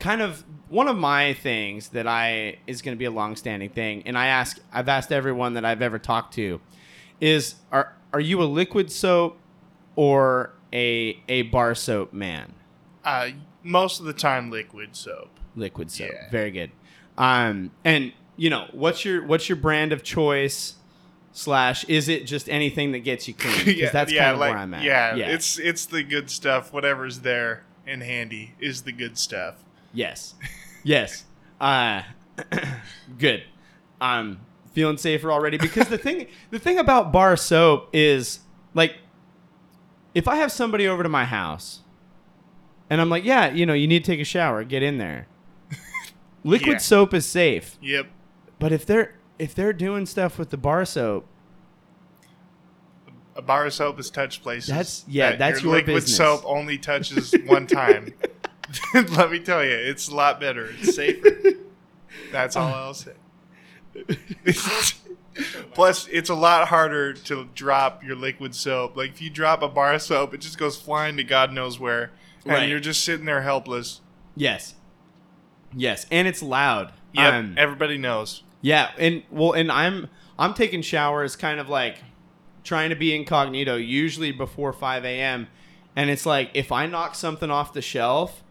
kind 0.00 0.20
of 0.22 0.44
one 0.68 0.88
of 0.88 0.96
my 0.96 1.34
things 1.34 1.88
that 1.90 2.06
I 2.06 2.58
is 2.66 2.82
going 2.82 2.96
to 2.96 2.98
be 2.98 3.04
a 3.04 3.10
long-standing 3.10 3.70
thing, 3.70 4.02
and 4.06 4.16
I 4.16 4.26
ask, 4.26 4.58
I've 4.72 4.88
asked 4.88 5.12
everyone 5.12 5.54
that 5.54 5.64
I've 5.64 5.82
ever 5.82 5.98
talked 5.98 6.34
to, 6.34 6.60
is 7.20 7.56
are 7.70 7.94
are 8.12 8.20
you 8.20 8.42
a 8.42 8.44
liquid 8.44 8.90
soap 8.90 9.38
or 9.96 10.52
a 10.72 11.20
a 11.28 11.42
bar 11.42 11.74
soap 11.74 12.12
man? 12.12 12.54
Uh, 13.04 13.30
most 13.62 14.00
of 14.00 14.06
the 14.06 14.12
time, 14.12 14.50
liquid 14.50 14.96
soap. 14.96 15.30
liquid 15.56 15.90
soap. 15.90 16.10
Yeah. 16.12 16.30
Very 16.30 16.50
good. 16.50 16.70
Um, 17.18 17.70
and 17.84 18.12
you 18.36 18.50
know, 18.50 18.66
what's 18.72 19.04
your 19.04 19.24
what's 19.26 19.48
your 19.48 19.56
brand 19.56 19.92
of 19.92 20.02
choice? 20.02 20.74
Slash, 21.34 21.84
is 21.84 22.10
it 22.10 22.26
just 22.26 22.46
anything 22.50 22.92
that 22.92 23.00
gets 23.00 23.26
you 23.26 23.32
clean? 23.32 23.54
Because 23.64 23.90
that's 23.90 24.12
kind 24.12 24.32
of 24.32 24.38
like, 24.38 24.50
where 24.50 24.58
I'm 24.58 24.74
at. 24.74 24.82
Yeah, 24.82 25.16
it's 25.16 25.58
it's 25.58 25.86
the 25.86 26.02
good 26.02 26.28
stuff. 26.30 26.72
Whatever's 26.72 27.20
there 27.20 27.64
and 27.86 28.02
handy 28.02 28.54
is 28.60 28.82
the 28.82 28.92
good 28.92 29.16
stuff. 29.16 29.64
Yes, 29.92 30.34
yes. 30.82 31.24
Uh, 31.60 32.02
good. 33.18 33.44
I'm 34.00 34.40
feeling 34.72 34.96
safer 34.96 35.30
already 35.30 35.58
because 35.58 35.88
the 35.88 35.98
thing 35.98 36.26
the 36.50 36.58
thing 36.58 36.78
about 36.78 37.12
bar 37.12 37.36
soap 37.36 37.88
is 37.92 38.40
like, 38.74 38.96
if 40.14 40.26
I 40.26 40.36
have 40.36 40.50
somebody 40.52 40.88
over 40.88 41.02
to 41.02 41.08
my 41.08 41.24
house, 41.24 41.80
and 42.90 43.00
I'm 43.00 43.08
like, 43.10 43.24
yeah, 43.24 43.50
you 43.52 43.64
know, 43.66 43.74
you 43.74 43.86
need 43.86 44.04
to 44.04 44.10
take 44.10 44.20
a 44.20 44.24
shower, 44.24 44.64
get 44.64 44.82
in 44.82 44.98
there. 44.98 45.26
Liquid 46.44 46.72
Yeah. 46.72 46.78
soap 46.78 47.14
is 47.14 47.24
safe. 47.26 47.76
Yep. 47.80 48.06
But 48.58 48.72
if 48.72 48.84
they're 48.86 49.14
if 49.38 49.54
they're 49.54 49.72
doing 49.72 50.06
stuff 50.06 50.38
with 50.38 50.50
the 50.50 50.56
bar 50.56 50.84
soap, 50.84 51.26
A 53.34 53.40
bar 53.42 53.64
of 53.66 53.72
soap 53.72 53.98
is 53.98 54.10
touch 54.10 54.42
places. 54.42 54.68
That's- 54.68 55.04
yeah, 55.08 55.30
that 55.30 55.38
that's 55.38 55.62
your 55.62 55.72
liquid 55.72 55.94
business. 55.96 56.16
soap 56.16 56.42
only 56.44 56.76
touches 56.78 57.34
one 57.46 57.66
time. 57.66 58.12
Let 58.94 59.30
me 59.30 59.38
tell 59.40 59.64
you, 59.64 59.70
it's 59.70 60.08
a 60.08 60.14
lot 60.14 60.40
better. 60.40 60.66
It's 60.80 60.94
safer. 60.96 61.30
That's 62.30 62.56
all 62.56 62.72
I'll 62.72 62.94
say. 62.94 63.12
Plus, 65.74 66.06
it's 66.08 66.28
a 66.28 66.34
lot 66.34 66.68
harder 66.68 67.14
to 67.14 67.48
drop 67.54 68.04
your 68.04 68.16
liquid 68.16 68.54
soap. 68.54 68.96
Like 68.96 69.10
if 69.10 69.22
you 69.22 69.30
drop 69.30 69.62
a 69.62 69.68
bar 69.68 69.94
of 69.94 70.02
soap, 70.02 70.34
it 70.34 70.38
just 70.42 70.58
goes 70.58 70.76
flying 70.78 71.16
to 71.16 71.24
God 71.24 71.52
knows 71.52 71.78
where, 71.80 72.10
and 72.44 72.52
Right. 72.52 72.68
you're 72.68 72.80
just 72.80 73.02
sitting 73.04 73.24
there 73.24 73.40
helpless. 73.42 74.00
yes, 74.36 74.74
yes, 75.74 76.06
and 76.10 76.28
it's 76.28 76.42
loud. 76.42 76.92
Yep, 77.14 77.32
Um, 77.34 77.54
everybody 77.56 77.96
knows. 77.98 78.42
yeah, 78.60 78.90
and 78.98 79.22
well, 79.30 79.52
and 79.52 79.72
I'm 79.72 80.08
I'm 80.38 80.52
taking 80.54 80.82
showers 80.82 81.34
kind 81.36 81.58
of 81.60 81.68
like 81.70 81.96
trying 82.64 82.90
to 82.90 82.96
be 82.96 83.14
incognito, 83.14 83.76
usually 83.76 84.32
before 84.32 84.72
five 84.74 85.04
a.m. 85.04 85.48
And 85.96 86.10
it's 86.10 86.26
like 86.26 86.50
if 86.54 86.70
I 86.72 86.86
knock 86.86 87.14
something 87.14 87.50
off 87.50 87.72
the 87.72 87.82
shelf, 87.82 88.42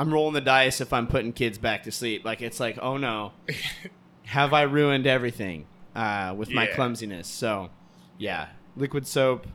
I'm 0.00 0.14
rolling 0.14 0.32
the 0.32 0.40
dice 0.40 0.80
if 0.80 0.94
I'm 0.94 1.06
putting 1.06 1.34
kids 1.34 1.58
back 1.58 1.82
to 1.82 1.92
sleep. 1.92 2.24
Like 2.24 2.40
it's 2.40 2.58
like, 2.58 2.78
oh 2.80 2.96
no, 2.96 3.32
have 4.24 4.54
I 4.54 4.62
ruined 4.62 5.06
everything 5.06 5.66
uh, 5.94 6.34
with 6.34 6.50
my 6.50 6.66
clumsiness? 6.68 7.28
So, 7.28 7.68
yeah, 8.16 8.48
liquid 8.78 9.06
soap. 9.06 9.46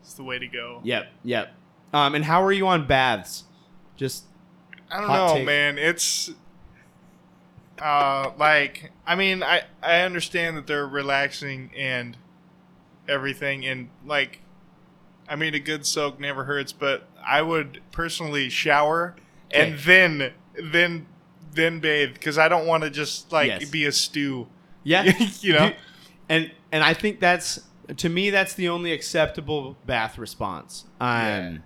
It's 0.00 0.14
the 0.14 0.22
way 0.22 0.38
to 0.38 0.46
go. 0.46 0.80
Yep, 0.84 1.08
yep. 1.24 1.54
Um, 1.92 2.14
and 2.14 2.24
how 2.24 2.44
are 2.44 2.52
you 2.52 2.68
on 2.68 2.86
baths? 2.86 3.44
Just 3.96 4.26
I 4.92 5.00
don't 5.00 5.08
know, 5.08 5.34
take. 5.34 5.46
man. 5.46 5.76
It's 5.76 6.30
uh 7.82 8.30
like 8.38 8.92
I 9.04 9.16
mean, 9.16 9.42
I 9.42 9.62
I 9.82 10.02
understand 10.02 10.56
that 10.56 10.68
they're 10.68 10.86
relaxing 10.86 11.72
and 11.76 12.16
everything 13.08 13.66
and 13.66 13.88
like 14.06 14.38
I 15.28 15.34
mean 15.34 15.52
a 15.52 15.58
good 15.58 15.84
soak 15.84 16.20
never 16.20 16.44
hurts, 16.44 16.72
but 16.72 17.08
I 17.26 17.42
would 17.42 17.80
personally 17.90 18.48
shower 18.50 19.16
and 19.54 19.78
then 19.80 20.32
then 20.70 21.06
then 21.52 21.80
bathe 21.80 22.18
cuz 22.20 22.36
I 22.38 22.48
don't 22.48 22.66
want 22.66 22.82
to 22.84 22.90
just 22.90 23.30
like 23.32 23.48
Yes. 23.48 23.70
be 23.70 23.84
a 23.86 23.92
stew. 23.92 24.48
yeah, 24.82 25.02
You 25.40 25.52
know? 25.54 25.68
Do- 25.70 25.74
and 26.28 26.50
and 26.72 26.82
I 26.82 26.94
think 26.94 27.20
that's 27.20 27.60
to 27.96 28.08
me 28.08 28.30
that's 28.30 28.54
the 28.54 28.68
only 28.68 28.92
acceptable 28.92 29.76
bath 29.86 30.18
response. 30.18 30.84
Um, 31.00 31.62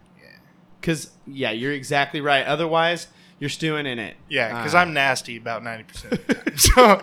because 0.80 1.10
yeah, 1.26 1.50
you're 1.50 1.72
exactly 1.72 2.20
right. 2.20 2.44
Otherwise, 2.46 3.08
you're 3.40 3.50
stewing 3.50 3.86
in 3.86 3.98
it. 3.98 4.16
Yeah, 4.28 4.62
cuz 4.64 4.74
Uh, 4.74 4.78
I'm 4.78 4.92
nasty 4.92 5.36
about 5.36 5.62
90% 5.62 6.12
of 6.12 6.26
the 6.26 6.34
time. 6.34 6.56
So 6.58 7.02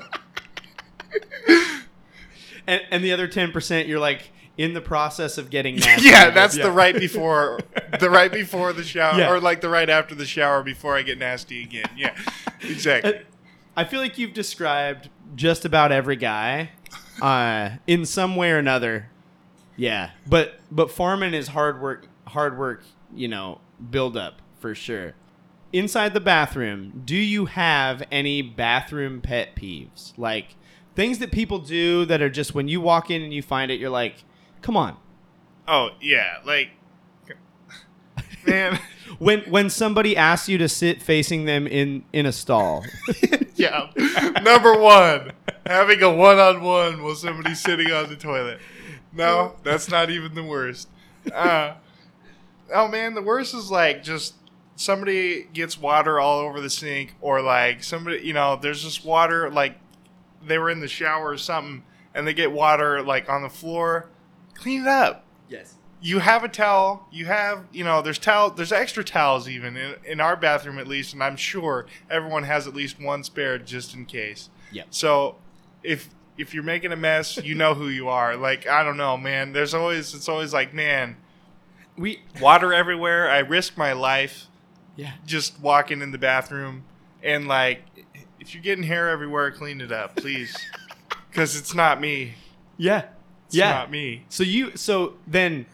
and 2.67 2.81
and 2.91 3.03
the 3.03 3.11
other 3.13 3.27
ten 3.27 3.51
percent, 3.51 3.87
you're 3.87 3.99
like 3.99 4.31
in 4.57 4.73
the 4.73 4.81
process 4.81 5.37
of 5.37 5.49
getting 5.49 5.75
nasty. 5.79 6.07
yeah, 6.09 6.29
that's 6.29 6.55
Yeah. 6.57 6.63
the 6.65 6.71
right 6.71 6.95
before 6.97 7.59
the 7.99 8.09
right 8.09 8.31
before 8.41 8.71
the 8.73 8.83
shower 8.83 9.19
Yeah. 9.19 9.29
or 9.31 9.39
like 9.39 9.61
the 9.61 9.69
right 9.69 9.89
after 9.89 10.15
the 10.15 10.25
shower 10.25 10.63
before 10.63 10.95
I 10.95 11.01
get 11.01 11.17
nasty 11.17 11.61
again. 11.63 11.89
Yeah. 11.95 12.15
Exactly. 12.61 13.21
I 13.77 13.83
feel 13.83 13.99
like 13.99 14.17
you've 14.17 14.33
described 14.33 15.09
just 15.35 15.65
about 15.65 15.91
every 15.91 16.15
guy 16.15 16.71
uh, 17.21 17.71
in 17.85 18.05
some 18.05 18.35
way 18.37 18.49
or 18.51 18.57
another. 18.57 19.09
Yeah, 19.75 20.11
but 20.25 20.59
but 20.71 20.89
farming 20.89 21.33
is 21.33 21.49
hard 21.49 21.81
work. 21.81 22.07
Hard 22.27 22.57
work, 22.57 22.83
you 23.13 23.27
know, 23.27 23.59
build 23.91 24.15
up 24.17 24.41
for 24.59 24.73
sure. 24.73 25.13
Inside 25.73 26.13
the 26.13 26.21
bathroom, 26.21 27.01
do 27.05 27.15
you 27.15 27.45
have 27.47 28.01
any 28.11 28.41
bathroom 28.41 29.19
pet 29.21 29.55
peeves? 29.55 30.13
Like 30.17 30.55
things 30.95 31.19
that 31.19 31.31
people 31.31 31.59
do 31.59 32.05
that 32.05 32.21
are 32.21 32.29
just 32.29 32.55
when 32.55 32.67
you 32.69 32.79
walk 32.79 33.11
in 33.11 33.21
and 33.21 33.33
you 33.33 33.41
find 33.41 33.69
it, 33.69 33.79
you're 33.79 33.89
like, 33.89 34.23
come 34.65 34.75
on. 34.75 34.97
Oh 35.67 35.89
yeah, 36.01 36.37
like 36.43 36.69
man, 38.47 38.79
When 39.19 39.41
when 39.41 39.69
somebody 39.69 40.17
asks 40.17 40.49
you 40.49 40.57
to 40.57 40.67
sit 40.67 41.01
facing 41.01 41.45
them 41.45 41.67
in 41.67 42.03
in 42.11 42.25
a 42.25 42.31
stall. 42.31 42.83
yeah. 43.55 43.89
Number 44.41 44.77
one, 44.79 45.31
having 45.65 46.01
a 46.01 46.11
one-on-one 46.11 47.03
with 47.03 47.17
somebody 47.19 47.53
sitting 47.55 47.91
on 47.91 48.09
the 48.09 48.15
toilet. 48.15 48.59
No, 49.13 49.55
that's 49.63 49.89
not 49.89 50.09
even 50.09 50.35
the 50.35 50.43
worst. 50.43 50.89
Uh, 51.33 51.75
oh 52.73 52.87
man, 52.87 53.13
the 53.13 53.21
worst 53.21 53.53
is 53.53 53.71
like 53.71 54.03
just 54.03 54.35
somebody 54.75 55.43
gets 55.53 55.77
water 55.77 56.19
all 56.19 56.39
over 56.39 56.59
the 56.59 56.69
sink, 56.69 57.15
or 57.21 57.41
like 57.41 57.83
somebody, 57.83 58.19
you 58.19 58.33
know, 58.33 58.57
there's 58.61 58.83
just 58.83 59.05
water 59.05 59.49
like 59.49 59.77
they 60.45 60.57
were 60.57 60.69
in 60.69 60.81
the 60.81 60.87
shower 60.87 61.29
or 61.29 61.37
something, 61.37 61.83
and 62.13 62.27
they 62.27 62.33
get 62.33 62.51
water 62.51 63.01
like 63.01 63.29
on 63.29 63.43
the 63.43 63.49
floor. 63.49 64.09
Clean 64.55 64.81
it 64.81 64.87
up. 64.87 65.23
yes. 65.47 65.75
you 66.01 66.19
have 66.19 66.43
a 66.43 66.47
towel 66.49 67.07
you 67.11 67.25
have 67.25 67.65
you 67.71 67.83
know 67.83 68.01
there's 68.01 68.17
towel 68.19 68.49
there's 68.49 68.71
extra 68.71 69.03
towels 69.03 69.47
even 69.47 69.75
in, 69.77 69.95
in 70.05 70.19
our 70.19 70.35
bathroom 70.35 70.77
at 70.79 70.87
least 70.87 71.13
and 71.13 71.23
i'm 71.23 71.35
sure 71.37 71.85
everyone 72.09 72.43
has 72.43 72.67
at 72.67 72.73
least 72.75 72.99
one 72.99 73.23
spare 73.23 73.57
just 73.57 73.93
in 73.95 74.05
case 74.05 74.49
Yep. 74.71 74.87
so 74.89 75.35
if 75.83 76.09
if 76.37 76.53
you're 76.53 76.63
making 76.63 76.91
a 76.91 76.95
mess 76.95 77.37
you 77.37 77.55
know 77.55 77.73
who 77.73 77.87
you 77.87 78.07
are 78.09 78.35
like 78.35 78.67
i 78.67 78.83
don't 78.83 78.97
know 78.97 79.15
man 79.17 79.53
there's 79.53 79.73
always 79.73 80.13
it's 80.13 80.27
always 80.29 80.53
like 80.53 80.73
man 80.73 81.15
we 81.97 82.19
water 82.41 82.73
everywhere. 82.73 83.29
I 83.29 83.39
risk 83.39 83.77
my 83.77 83.93
life 83.93 84.47
yeah 84.97 85.13
just 85.25 85.59
walking 85.61 86.01
in 86.01 86.11
the 86.11 86.17
bathroom 86.17 86.83
and 87.23 87.47
like 87.47 87.83
if 88.39 88.53
you're 88.53 88.61
getting 88.61 88.83
hair 88.83 89.09
everywhere, 89.09 89.49
clean 89.49 89.81
it 89.81 89.91
up, 89.91 90.15
please. 90.17 90.55
Cuz 91.31 91.55
it's 91.55 91.73
not 91.73 91.99
me. 92.01 92.35
yeah 92.77 93.05
yeah. 93.55 93.71
not 93.71 93.91
me. 93.91 94.25
So 94.29 94.43
you 94.43 94.75
so 94.75 95.15
then 95.27 95.65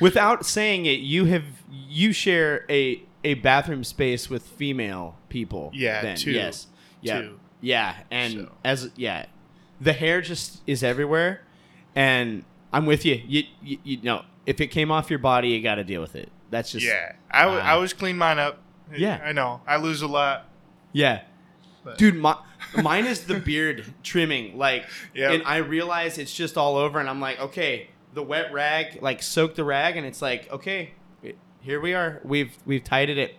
without 0.00 0.44
saying 0.46 0.86
it, 0.86 1.00
you 1.00 1.26
have 1.26 1.44
you 1.70 2.12
share 2.12 2.64
a 2.68 3.02
a 3.22 3.34
bathroom 3.34 3.84
space 3.84 4.28
with 4.28 4.42
female 4.42 5.16
people. 5.28 5.70
Yeah, 5.74 6.02
then. 6.02 6.16
two. 6.16 6.32
Yes. 6.32 6.66
Yeah. 7.00 7.20
Two. 7.22 7.40
Yeah, 7.60 7.96
and 8.10 8.32
So. 8.32 8.52
as 8.64 8.90
yeah, 8.96 9.26
the 9.80 9.92
hair 9.94 10.20
just 10.20 10.60
is 10.66 10.82
everywhere, 10.82 11.40
and 11.94 12.44
I'm 12.72 12.84
with 12.86 13.04
you. 13.06 13.22
You 13.26 13.44
you, 13.62 13.78
you 13.84 14.02
know 14.02 14.24
if 14.46 14.60
it 14.60 14.66
came 14.68 14.90
off 14.90 15.08
your 15.08 15.18
body, 15.18 15.48
you 15.50 15.62
got 15.62 15.76
to 15.76 15.84
deal 15.84 16.00
with 16.02 16.14
it. 16.16 16.30
That's 16.50 16.70
just 16.72 16.84
yeah. 16.86 17.12
I, 17.30 17.42
w- 17.44 17.58
uh, 17.60 17.64
I 17.64 17.70
always 17.70 17.92
clean 17.94 18.18
mine 18.18 18.38
up. 18.38 18.58
Yeah. 18.94 19.20
I 19.24 19.32
know. 19.32 19.62
I 19.66 19.76
lose 19.78 20.02
a 20.02 20.06
lot. 20.06 20.46
Yeah. 20.92 21.22
But- 21.82 21.96
Dude, 21.98 22.16
my, 22.16 22.36
mine 22.82 23.06
is 23.06 23.24
the 23.24 23.38
beard 23.40 23.84
trimming. 24.02 24.56
Like, 24.58 24.84
Yep. 25.14 25.32
and 25.32 25.42
I 25.44 25.58
realize 25.58 26.18
it's 26.18 26.34
just 26.34 26.56
all 26.56 26.76
over, 26.76 26.98
and 26.98 27.08
I'm 27.08 27.20
like, 27.20 27.40
okay, 27.40 27.88
the 28.14 28.22
wet 28.22 28.52
rag, 28.52 29.00
like, 29.02 29.22
soak 29.22 29.54
the 29.54 29.64
rag, 29.64 29.96
and 29.96 30.06
it's 30.06 30.22
like, 30.22 30.50
okay, 30.52 30.92
here 31.60 31.80
we 31.80 31.94
are. 31.94 32.20
We've 32.24 32.56
we've 32.66 32.84
tighted 32.84 33.18
it. 33.18 33.36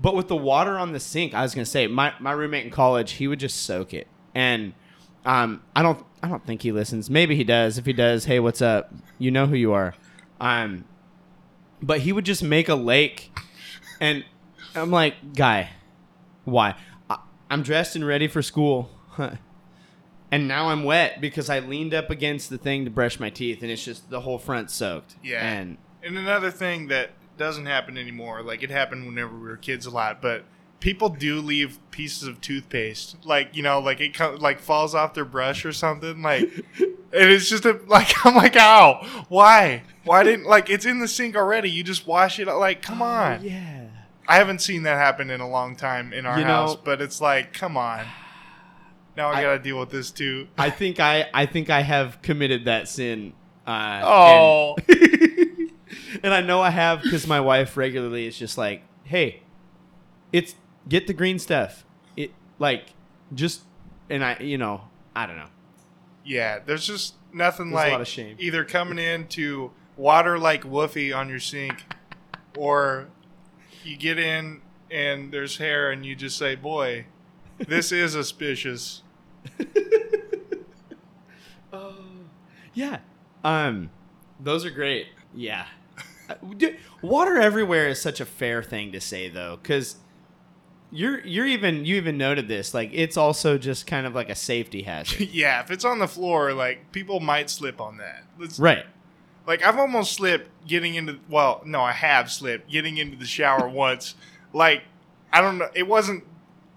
But 0.00 0.14
with 0.14 0.28
the 0.28 0.36
water 0.36 0.78
on 0.78 0.92
the 0.92 1.00
sink, 1.00 1.34
I 1.34 1.42
was 1.42 1.54
gonna 1.54 1.66
say, 1.66 1.86
my, 1.86 2.12
my 2.20 2.32
roommate 2.32 2.64
in 2.64 2.70
college, 2.70 3.12
he 3.12 3.26
would 3.28 3.40
just 3.40 3.64
soak 3.64 3.92
it, 3.92 4.06
and 4.34 4.72
um, 5.24 5.62
I 5.76 5.82
don't 5.82 6.04
I 6.22 6.28
don't 6.28 6.44
think 6.46 6.62
he 6.62 6.72
listens. 6.72 7.10
Maybe 7.10 7.36
he 7.36 7.44
does. 7.44 7.78
If 7.78 7.86
he 7.86 7.92
does, 7.92 8.24
hey, 8.24 8.40
what's 8.40 8.62
up? 8.62 8.92
You 9.18 9.30
know 9.30 9.46
who 9.46 9.54
you 9.56 9.72
are. 9.72 9.94
Um, 10.40 10.84
but 11.82 12.00
he 12.00 12.12
would 12.12 12.24
just 12.24 12.42
make 12.42 12.68
a 12.68 12.74
lake, 12.74 13.30
and 14.00 14.24
I'm 14.74 14.90
like, 14.90 15.34
guy, 15.34 15.70
why? 16.44 16.74
I'm 17.50 17.62
dressed 17.62 17.96
and 17.96 18.06
ready 18.06 18.28
for 18.28 18.42
school. 18.42 18.90
and 20.30 20.48
now 20.48 20.68
I'm 20.68 20.84
wet 20.84 21.20
because 21.20 21.48
I 21.48 21.60
leaned 21.60 21.94
up 21.94 22.10
against 22.10 22.50
the 22.50 22.58
thing 22.58 22.84
to 22.84 22.90
brush 22.90 23.18
my 23.18 23.30
teeth 23.30 23.62
and 23.62 23.70
it's 23.70 23.84
just 23.84 24.10
the 24.10 24.20
whole 24.20 24.38
front 24.38 24.70
soaked. 24.70 25.16
Yeah. 25.22 25.44
And 25.44 25.78
And 26.02 26.18
another 26.18 26.50
thing 26.50 26.88
that 26.88 27.10
doesn't 27.36 27.66
happen 27.66 27.96
anymore, 27.96 28.42
like 28.42 28.62
it 28.62 28.70
happened 28.70 29.06
whenever 29.06 29.34
we 29.34 29.48
were 29.48 29.56
kids 29.56 29.86
a 29.86 29.90
lot, 29.90 30.20
but 30.20 30.44
people 30.80 31.08
do 31.08 31.40
leave 31.40 31.78
pieces 31.90 32.28
of 32.28 32.40
toothpaste, 32.40 33.16
like 33.24 33.56
you 33.56 33.62
know, 33.62 33.78
like 33.78 34.00
it 34.00 34.14
co- 34.14 34.36
like 34.38 34.60
falls 34.60 34.94
off 34.94 35.14
their 35.14 35.24
brush 35.24 35.64
or 35.64 35.72
something, 35.72 36.22
like, 36.22 36.42
and 36.78 36.96
it's 37.12 37.48
just 37.48 37.64
a, 37.64 37.80
like 37.86 38.14
I'm 38.26 38.34
like, 38.34 38.56
ow, 38.56 39.24
why, 39.28 39.82
why 40.04 40.22
didn't 40.22 40.46
like 40.46 40.68
it's 40.68 40.84
in 40.84 40.98
the 40.98 41.08
sink 41.08 41.36
already? 41.36 41.70
You 41.70 41.82
just 41.82 42.06
wash 42.06 42.38
it, 42.38 42.46
like, 42.46 42.82
come 42.82 43.02
oh, 43.02 43.06
on. 43.06 43.40
Oh, 43.40 43.44
yeah. 43.44 43.77
I 44.28 44.36
haven't 44.36 44.60
seen 44.60 44.82
that 44.82 44.98
happen 44.98 45.30
in 45.30 45.40
a 45.40 45.48
long 45.48 45.74
time 45.74 46.12
in 46.12 46.26
our 46.26 46.38
You 46.38 46.44
know- 46.44 46.50
house, 46.66 46.76
but 46.76 47.00
it's 47.00 47.20
like, 47.20 47.52
come 47.54 47.76
on. 47.76 48.04
Now 49.16 49.30
I, 49.30 49.38
I- 49.38 49.42
gotta 49.42 49.58
deal 49.58 49.78
with 49.80 49.90
this 49.90 50.10
too. 50.10 50.46
I 50.58 50.70
think 50.70 51.00
I 51.00 51.28
I 51.34 51.46
think 51.46 51.70
I 51.70 51.80
have 51.80 52.20
committed 52.22 52.66
that 52.66 52.88
sin. 52.88 53.32
Uh, 53.66 54.00
Oh, 54.04 54.76
and, 54.88 55.70
and 56.22 56.32
I 56.34 56.40
know 56.40 56.60
I 56.62 56.70
have 56.70 57.02
because 57.02 57.26
my 57.26 57.40
wife 57.40 57.76
regularly 57.76 58.26
is 58.26 58.38
just 58.38 58.56
like, 58.56 58.82
"Hey, 59.04 59.42
it's 60.32 60.54
get 60.88 61.06
the 61.06 61.12
green 61.14 61.38
stuff." 61.38 61.84
It 62.16 62.30
like 62.58 62.84
just 63.34 63.62
and 64.08 64.24
I 64.24 64.36
you 64.40 64.56
know 64.58 64.82
I 65.16 65.26
don't 65.26 65.36
know. 65.36 65.48
yeah. 66.24 66.60
There's 66.64 66.86
just 66.86 67.14
nothing 67.32 67.70
There's 67.70 67.80
a 67.80 67.84
like 67.84 67.92
lot 67.92 68.00
of 68.02 68.08
shame. 68.08 68.36
either 68.38 68.64
coming 68.64 68.98
in 68.98 69.26
to 69.28 69.70
water 69.96 70.38
like 70.38 70.62
woofy 70.62 71.14
on 71.16 71.28
your 71.28 71.40
sink, 71.40 71.82
or 72.56 73.08
you 73.84 73.96
get 73.96 74.18
in 74.18 74.60
and 74.90 75.32
there's 75.32 75.56
hair 75.58 75.90
and 75.90 76.04
you 76.04 76.14
just 76.14 76.38
say, 76.38 76.54
"Boy, 76.54 77.06
this 77.58 77.92
is 77.92 78.16
auspicious." 78.16 79.02
Oh, 81.72 81.94
yeah. 82.74 83.00
Um, 83.44 83.90
those 84.40 84.64
are 84.64 84.70
great. 84.70 85.06
Yeah. 85.34 85.66
Uh, 86.28 86.34
Water 87.02 87.36
everywhere 87.38 87.88
is 87.88 88.00
such 88.00 88.20
a 88.20 88.24
fair 88.24 88.62
thing 88.62 88.92
to 88.92 89.00
say 89.00 89.28
though, 89.28 89.58
because 89.62 89.96
you're 90.90 91.20
you're 91.26 91.46
even 91.46 91.84
you 91.84 91.96
even 91.96 92.16
noted 92.18 92.48
this. 92.48 92.74
Like 92.74 92.90
it's 92.92 93.16
also 93.16 93.58
just 93.58 93.86
kind 93.86 94.06
of 94.06 94.14
like 94.14 94.30
a 94.30 94.34
safety 94.34 94.82
hazard. 94.82 95.20
yeah, 95.32 95.62
if 95.62 95.70
it's 95.70 95.84
on 95.84 95.98
the 95.98 96.08
floor, 96.08 96.52
like 96.52 96.90
people 96.92 97.20
might 97.20 97.50
slip 97.50 97.80
on 97.80 97.98
that. 97.98 98.24
Let's, 98.38 98.58
right. 98.58 98.86
Like 99.48 99.64
I've 99.64 99.78
almost 99.78 100.12
slipped 100.12 100.50
getting 100.66 100.94
into 100.94 101.18
well, 101.30 101.62
no, 101.64 101.80
I 101.80 101.92
have 101.92 102.30
slipped 102.30 102.70
getting 102.70 102.98
into 102.98 103.16
the 103.16 103.24
shower 103.24 103.66
once. 103.86 104.14
Like 104.52 104.82
I 105.32 105.40
don't 105.40 105.56
know, 105.56 105.70
it 105.74 105.88
wasn't 105.88 106.24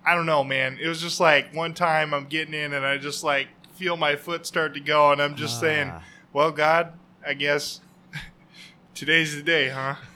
I 0.05 0.15
don't 0.15 0.25
know, 0.25 0.45
man. 0.45 0.79
It 0.81 0.87
was 0.87 1.01
just 1.01 1.19
like 1.19 1.53
one 1.53 1.73
time 1.73 2.13
I'm 2.13 2.27
getting 2.27 2.53
in 2.53 2.71
and 2.73 2.85
I 2.85 2.97
just 2.97 3.25
like 3.25 3.49
feel 3.73 3.97
my 3.97 4.15
foot 4.15 4.45
start 4.45 4.73
to 4.75 4.79
go 4.79 5.11
and 5.11 5.21
I'm 5.21 5.35
just 5.35 5.59
saying, 5.59 5.89
Ah. 5.91 6.01
"Well, 6.31 6.51
God, 6.51 6.93
I 7.27 7.33
guess 7.33 7.81
today's 8.95 9.35
the 9.35 9.43
day, 9.43 9.67
huh?" 9.67 9.95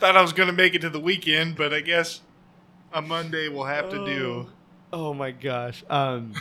Thought 0.00 0.16
I 0.16 0.22
was 0.22 0.32
going 0.32 0.46
to 0.48 0.54
make 0.54 0.74
it 0.74 0.80
to 0.80 0.90
the 0.90 1.00
weekend, 1.00 1.56
but 1.56 1.74
I 1.74 1.80
guess 1.80 2.22
a 2.92 3.02
Monday 3.02 3.48
will 3.48 3.64
have 3.66 3.90
to 3.90 4.04
do. 4.06 4.48
Oh 4.92 5.12
my 5.12 5.30
gosh. 5.30 5.84
Um, 5.90 6.32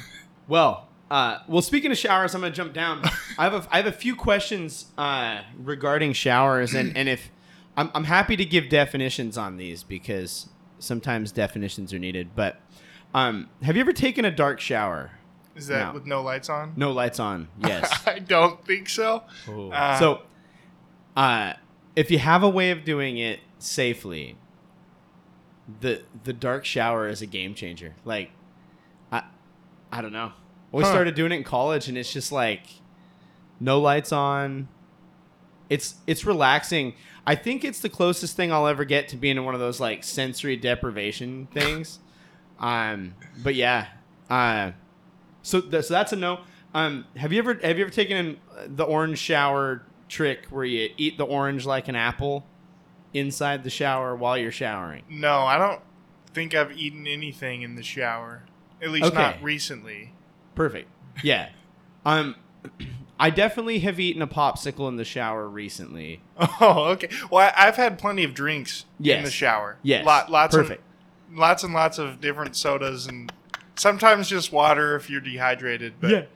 well, 0.47 0.87
uh, 1.13 1.39
well, 1.47 1.61
speaking 1.61 1.91
of 1.91 1.97
showers, 1.99 2.33
I'm 2.33 2.41
gonna 2.41 2.51
jump 2.53 2.73
down. 2.73 3.01
I 3.37 3.43
have 3.43 3.53
a, 3.53 3.67
I 3.71 3.77
have 3.77 3.85
a 3.85 3.91
few 3.91 4.15
questions 4.15 4.87
uh, 4.97 5.41
regarding 5.55 6.13
showers, 6.13 6.73
and, 6.73 6.97
and 6.97 7.07
if 7.07 7.29
I'm, 7.77 7.91
I'm 7.93 8.05
happy 8.05 8.35
to 8.35 8.43
give 8.45 8.67
definitions 8.67 9.37
on 9.37 9.57
these 9.57 9.83
because 9.83 10.49
sometimes 10.79 11.31
definitions 11.31 11.93
are 11.93 11.99
needed. 11.99 12.29
But 12.35 12.59
um, 13.13 13.49
have 13.61 13.75
you 13.75 13.81
ever 13.81 13.93
taken 13.93 14.25
a 14.25 14.31
dark 14.31 14.59
shower? 14.59 15.11
Is 15.55 15.67
that 15.67 15.89
No. 15.89 15.93
with 15.93 16.07
no 16.07 16.23
lights 16.23 16.49
on? 16.49 16.73
No 16.75 16.91
lights 16.91 17.19
on. 17.19 17.47
Yes. 17.59 18.01
I 18.07 18.17
don't 18.17 18.65
think 18.65 18.89
so. 18.89 19.21
Uh, 19.47 19.99
so, 19.99 20.21
uh, 21.15 21.53
if 21.95 22.09
you 22.09 22.17
have 22.17 22.41
a 22.41 22.49
way 22.49 22.71
of 22.71 22.83
doing 22.83 23.17
it 23.19 23.39
safely, 23.59 24.35
the 25.79 26.01
the 26.23 26.33
dark 26.33 26.65
shower 26.65 27.07
is 27.07 27.21
a 27.21 27.27
game 27.27 27.53
changer. 27.53 27.93
Like, 28.03 28.31
I 29.11 29.21
I 29.91 30.01
don't 30.01 30.11
know. 30.11 30.31
We 30.73 30.83
Huh. 30.83 30.89
started 30.91 31.15
doing 31.15 31.31
it 31.31 31.35
in 31.35 31.43
college, 31.45 31.87
and 31.87 31.97
it's 31.97 32.11
just 32.11 32.31
like 32.33 32.63
no 33.61 33.79
lights 33.79 34.11
on. 34.11 34.67
It's 35.69 35.95
it's 36.07 36.25
relaxing. 36.25 36.93
I 37.25 37.35
think 37.35 37.63
it's 37.63 37.79
the 37.79 37.87
closest 37.89 38.35
thing 38.35 38.51
I'll 38.51 38.67
ever 38.67 38.83
get 38.83 39.07
to 39.09 39.15
being 39.17 39.37
in 39.37 39.45
one 39.45 39.53
of 39.53 39.61
those 39.61 39.79
like 39.79 40.03
sensory 40.03 40.57
deprivation 40.57 41.47
things. 41.53 41.99
um, 42.59 43.13
but 43.41 43.55
yeah. 43.55 43.87
Uh, 44.29 44.71
so, 45.41 45.61
th- 45.61 45.85
so 45.85 45.93
that's 45.93 46.11
a 46.11 46.15
no. 46.15 46.39
Um, 46.73 47.05
have 47.17 47.31
you 47.31 47.39
ever 47.39 47.53
have 47.63 47.77
you 47.77 47.83
ever 47.85 47.93
taken 47.93 48.17
in 48.17 48.75
the 48.75 48.83
orange 48.83 49.19
shower 49.19 49.83
trick 50.09 50.45
where 50.49 50.65
you 50.65 50.89
eat 50.97 51.17
the 51.17 51.25
orange 51.25 51.65
like 51.65 51.87
an 51.87 51.95
apple 51.95 52.45
inside 53.13 53.63
the 53.63 53.69
shower 53.69 54.15
while 54.15 54.37
you're 54.37 54.51
showering? 54.51 55.03
No, 55.09 55.41
I 55.41 55.57
don't 55.57 55.81
think 56.33 56.55
I've 56.55 56.71
eaten 56.77 57.05
anything 57.05 57.61
in 57.61 57.75
the 57.75 57.83
shower. 57.83 58.43
At 58.81 58.89
least 58.89 59.05
Okay. 59.05 59.15
not 59.15 59.41
recently. 59.43 60.13
Perfect. 60.55 60.89
Yeah. 61.23 61.49
Um, 62.05 62.35
I 63.19 63.29
definitely 63.29 63.79
have 63.79 63.97
eaten 63.97 64.21
a 64.21 64.27
popsicle 64.27 64.89
in 64.89 64.97
the 64.97 65.05
shower 65.05 65.47
recently. 65.47 66.19
Oh, 66.37 66.89
okay. 66.91 67.07
Well, 67.31 67.49
I, 67.55 67.67
I've 67.67 67.77
had 67.77 67.97
plenty 67.97 68.25
of 68.25 68.33
drinks 68.33 68.83
in 69.01 69.23
the 69.23 69.31
shower. 69.31 69.77
Yes. 69.83 70.05
Lot, 70.05 70.29
lots 70.29 70.53
Perfect. 70.53 70.81
Of, 71.31 71.37
lots 71.37 71.63
and 71.63 71.73
lots 71.73 71.97
of 71.97 72.19
different 72.19 72.57
sodas 72.57 73.07
and 73.07 73.31
sometimes 73.75 74.27
just 74.27 74.51
water 74.51 74.97
if 74.97 75.09
you're 75.09 75.21
dehydrated. 75.21 75.93
But 76.01 76.27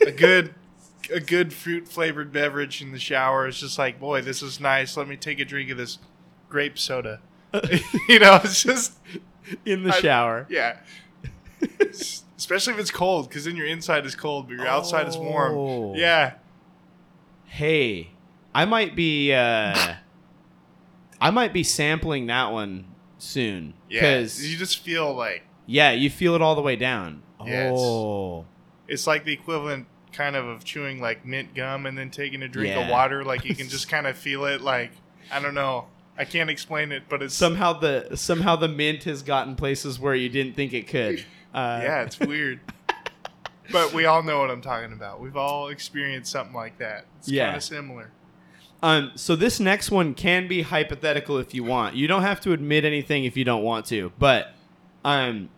a 0.00 0.12
good 0.12 0.54
a 1.12 1.20
good 1.20 1.52
fruit 1.52 1.86
flavored 1.86 2.32
beverage 2.32 2.80
in 2.80 2.92
the 2.92 2.98
shower 2.98 3.46
is 3.46 3.60
just 3.60 3.78
like, 3.78 4.00
boy, 4.00 4.22
this 4.22 4.42
is 4.42 4.58
nice. 4.60 4.96
Let 4.96 5.08
me 5.08 5.16
take 5.16 5.40
a 5.40 5.44
drink 5.44 5.70
of 5.70 5.76
this 5.76 5.98
grape 6.48 6.78
soda. 6.78 7.20
you 8.08 8.18
know, 8.18 8.40
it's 8.42 8.62
just 8.62 8.94
in 9.66 9.82
the 9.82 9.92
I- 9.92 10.00
shower. 10.00 10.46
yeah. 10.48 10.78
Especially 12.36 12.74
if 12.74 12.78
it's 12.80 12.90
cold, 12.90 13.28
because 13.28 13.44
then 13.46 13.56
your 13.56 13.66
inside 13.66 14.04
is 14.04 14.14
cold, 14.14 14.48
but 14.48 14.56
your 14.58 14.66
outside 14.66 15.08
is 15.08 15.16
Oh. 15.16 15.20
warm. 15.22 15.94
Yeah. 15.96 16.34
Hey, 17.46 18.10
I 18.54 18.64
might 18.64 18.94
be 18.96 19.32
uh 19.32 19.94
I 21.20 21.30
might 21.30 21.52
be 21.52 21.62
sampling 21.62 22.26
that 22.26 22.52
one 22.52 22.84
soon. 23.18 23.74
Yeah. 23.88 24.00
Because 24.00 24.46
You 24.50 24.56
just 24.58 24.78
feel 24.80 25.14
like 25.14 25.44
yeah, 25.66 25.90
you 25.92 26.10
feel 26.10 26.34
it 26.34 26.42
all 26.42 26.54
the 26.54 26.62
way 26.62 26.76
down. 26.76 27.22
Yeah, 27.44 27.66
it's- 27.66 27.78
oh. 27.80 28.44
it's 28.88 29.06
like 29.06 29.24
the 29.24 29.32
equivalent 29.32 29.86
kind 30.12 30.36
of 30.36 30.46
of 30.46 30.64
chewing 30.64 31.00
like 31.00 31.24
mint 31.26 31.54
gum 31.54 31.86
and 31.86 31.96
then 31.98 32.10
taking 32.10 32.42
a 32.42 32.48
drink 32.48 32.74
Yeah. 32.74 32.82
of 32.84 32.90
water. 32.90 33.24
Like 33.24 33.44
you 33.44 33.54
can 33.54 33.68
just 33.70 33.88
kind 33.88 34.06
of 34.06 34.16
feel 34.16 34.44
it. 34.44 34.60
Like 34.60 34.92
I 35.30 35.40
don't 35.40 35.54
know. 35.54 35.86
I 36.18 36.24
can't 36.24 36.48
explain 36.48 36.92
it, 36.92 37.04
but 37.10 37.22
it's 37.22 37.34
somehow 37.34 37.74
the 37.74 38.16
somehow 38.16 38.56
the 38.56 38.68
mint 38.68 39.04
has 39.04 39.22
gotten 39.22 39.54
places 39.54 39.98
where 39.98 40.14
you 40.14 40.28
didn't 40.28 40.54
think 40.54 40.72
it 40.72 40.86
could. 40.88 41.24
Uh, 41.56 41.80
yeah, 41.82 42.02
it's 42.02 42.20
weird. 42.20 42.60
but 43.72 43.92
we 43.94 44.04
all 44.04 44.22
know 44.22 44.38
what 44.40 44.50
I'm 44.50 44.60
talking 44.60 44.92
about. 44.92 45.20
We've 45.20 45.36
all 45.36 45.68
experienced 45.68 46.30
something 46.30 46.54
like 46.54 46.78
that. 46.78 47.06
It's 47.18 47.28
Yeah. 47.28 47.46
kind 47.46 47.56
of 47.56 47.62
similar. 47.64 48.10
Um, 48.82 49.12
so 49.14 49.34
this 49.34 49.58
next 49.58 49.90
one 49.90 50.12
can 50.14 50.46
be 50.48 50.62
hypothetical 50.62 51.38
if 51.38 51.54
you 51.54 51.64
want. 51.64 51.96
You 51.96 52.06
don't 52.06 52.22
have 52.22 52.40
to 52.42 52.52
admit 52.52 52.84
anything 52.84 53.24
if 53.24 53.36
you 53.36 53.44
don't 53.44 53.62
want 53.62 53.86
to. 53.86 54.12
But 54.18 54.52
um, 55.04 55.48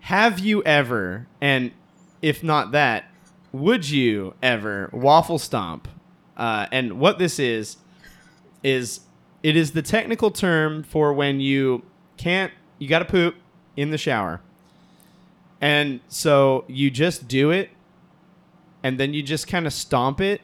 have 0.00 0.38
you 0.38 0.62
ever, 0.64 1.26
and 1.40 1.72
if 2.22 2.42
not 2.42 2.72
that, 2.72 3.04
would 3.52 3.88
you 3.90 4.34
ever 4.42 4.88
waffle 4.92 5.38
stomp? 5.38 5.86
Uh, 6.36 6.66
and 6.72 6.98
what 6.98 7.18
this 7.18 7.38
is 7.38 7.76
is 8.62 9.00
it 9.42 9.56
is 9.56 9.72
the 9.72 9.82
technical 9.82 10.30
term 10.30 10.82
for 10.82 11.12
when 11.12 11.40
you 11.40 11.82
can't 12.16 12.52
you 12.78 12.88
got 12.88 13.00
to 13.00 13.04
poop 13.04 13.34
in 13.76 13.90
the 13.90 13.98
shower. 13.98 14.40
And 15.60 16.00
so 16.08 16.64
you 16.68 16.90
just 16.90 17.28
do 17.28 17.50
it 17.50 17.70
and 18.82 18.98
then 18.98 19.12
you 19.12 19.22
just 19.22 19.46
kind 19.46 19.66
of 19.66 19.72
stomp 19.72 20.20
it 20.20 20.40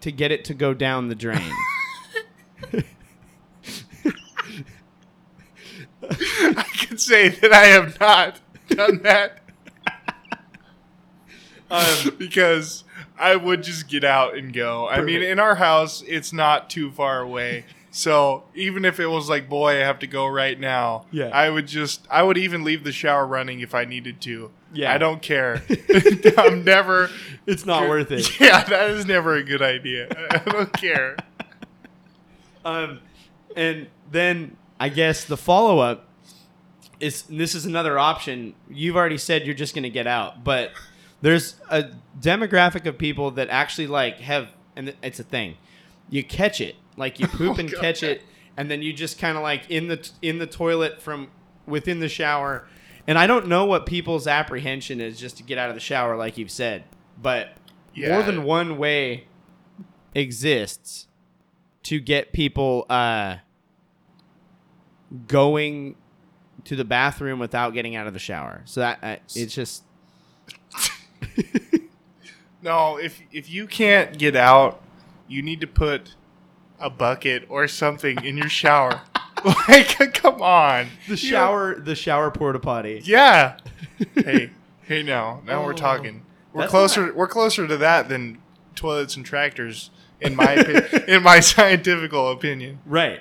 to 0.00 0.12
get 0.12 0.30
it 0.30 0.44
to 0.46 0.54
go 0.54 0.74
down 0.74 1.08
the 1.08 1.14
drain. 1.14 1.52
I 6.10 6.64
can 6.76 6.98
say 6.98 7.28
that 7.28 7.52
I 7.52 7.66
have 7.66 7.98
not 8.00 8.40
done 8.68 9.02
that. 9.02 9.42
um, 11.70 12.14
because 12.18 12.84
I 13.18 13.36
would 13.36 13.62
just 13.62 13.88
get 13.88 14.04
out 14.04 14.36
and 14.36 14.52
go. 14.52 14.88
I 14.88 15.00
mean, 15.00 15.22
in 15.22 15.38
our 15.38 15.56
house, 15.56 16.02
it's 16.06 16.32
not 16.32 16.70
too 16.70 16.90
far 16.90 17.20
away. 17.20 17.64
So 17.90 18.44
even 18.54 18.84
if 18.84 19.00
it 19.00 19.06
was 19.06 19.28
like, 19.28 19.48
boy, 19.48 19.70
I 19.80 19.84
have 19.84 19.98
to 20.00 20.06
go 20.06 20.26
right 20.26 20.58
now, 20.58 21.06
Yeah. 21.10 21.28
I 21.28 21.48
would 21.50 21.66
just, 21.66 22.06
I 22.10 22.22
would 22.22 22.36
even 22.38 22.62
leave 22.62 22.84
the 22.84 22.92
shower 22.92 23.26
running 23.26 23.60
if 23.60 23.74
I 23.74 23.84
needed 23.84 24.20
to. 24.22 24.50
Yeah. 24.72 24.92
I 24.92 24.98
don't 24.98 25.22
care. 25.22 25.62
I'm 26.38 26.64
never. 26.64 27.10
it's 27.46 27.64
not 27.64 27.88
worth 27.88 28.10
it. 28.10 28.38
Yeah, 28.40 28.62
that 28.64 28.90
is 28.90 29.06
never 29.06 29.34
a 29.36 29.42
good 29.42 29.62
idea. 29.62 30.08
I 30.30 30.38
don't 30.38 30.72
care. 30.74 31.16
Um, 32.64 33.00
and 33.56 33.88
then 34.10 34.56
I 34.78 34.88
guess 34.90 35.24
the 35.24 35.36
follow 35.36 35.78
up 35.78 36.06
is 37.00 37.22
this 37.22 37.54
is 37.54 37.64
another 37.64 37.98
option. 37.98 38.54
You've 38.68 38.96
already 38.96 39.18
said 39.18 39.46
you're 39.46 39.54
just 39.54 39.74
going 39.74 39.84
to 39.84 39.90
get 39.90 40.06
out, 40.06 40.44
but 40.44 40.72
there's 41.22 41.56
a 41.70 41.90
demographic 42.20 42.86
of 42.86 42.98
people 42.98 43.30
that 43.32 43.48
actually 43.48 43.86
like 43.86 44.18
have, 44.18 44.48
and 44.76 44.94
it's 45.02 45.18
a 45.20 45.24
thing. 45.24 45.56
You 46.10 46.22
catch 46.24 46.60
it, 46.60 46.74
like 46.98 47.20
you 47.20 47.28
poop 47.28 47.52
Oh, 47.56 47.60
and 47.60 47.70
God. 47.70 47.80
catch 47.80 48.02
it, 48.02 48.22
and 48.56 48.70
then 48.70 48.82
you 48.82 48.92
just 48.92 49.18
kind 49.18 49.36
of 49.36 49.42
like 49.42 49.70
in 49.70 49.88
the 49.88 50.10
in 50.20 50.38
the 50.38 50.46
toilet 50.46 51.00
from 51.00 51.28
within 51.66 52.00
the 52.00 52.08
shower. 52.08 52.66
And 53.06 53.18
I 53.18 53.26
don't 53.26 53.46
know 53.48 53.64
what 53.64 53.86
people's 53.86 54.26
apprehension 54.26 55.00
is 55.00 55.18
just 55.18 55.38
to 55.38 55.42
get 55.42 55.56
out 55.56 55.70
of 55.70 55.74
the 55.74 55.80
shower, 55.80 56.14
like 56.16 56.36
you've 56.36 56.50
said, 56.50 56.84
but 57.20 57.54
Yeah. 57.94 58.12
more 58.12 58.22
than 58.22 58.42
one 58.44 58.76
way 58.76 59.24
exists 60.14 61.06
to 61.84 62.00
get 62.00 62.32
people 62.32 62.84
uh, 62.90 63.36
going 65.26 65.96
to 66.64 66.76
the 66.76 66.84
bathroom 66.84 67.38
without 67.38 67.72
getting 67.72 67.96
out 67.96 68.06
of 68.06 68.12
the 68.12 68.18
shower. 68.18 68.60
So 68.66 68.80
that 68.80 68.98
uh, 69.02 69.16
it's 69.34 69.54
just 69.54 69.84
No, 72.62 72.96
if 72.98 73.20
if 73.32 73.48
you 73.50 73.66
can't 73.66 74.18
get 74.18 74.34
out, 74.34 74.82
you 75.28 75.42
need 75.42 75.60
to 75.60 75.66
put 75.66 76.14
a 76.80 76.90
bucket 76.90 77.44
or 77.48 77.66
something 77.68 78.22
in 78.24 78.36
your 78.36 78.48
shower. 78.48 79.00
like, 79.68 80.14
come 80.14 80.42
on. 80.42 80.88
the 81.06 81.12
You 81.12 81.16
shower, 81.16 81.74
the 81.78 81.94
shower 81.94 82.30
porta 82.30 82.58
potty. 82.58 83.00
yeah. 83.04 83.58
hey, 84.14 84.50
hey, 84.82 85.02
now, 85.02 85.42
now 85.44 85.64
we're 85.64 85.72
Oh. 85.72 85.76
talking. 85.76 86.24
We're 86.52 86.62
That's 86.62 86.70
closer. 86.70 87.06
not- 87.06 87.16
We're 87.16 87.28
closer 87.28 87.66
to 87.68 87.76
that 87.76 88.08
than 88.08 88.38
toilets 88.74 89.16
and 89.16 89.24
tractors, 89.24 89.90
in 90.20 90.34
my 90.34 90.56
opi- 90.56 91.04
in 91.08 91.22
my 91.22 91.40
scientific 91.40 92.12
opinion. 92.12 92.80
Right. 92.86 93.20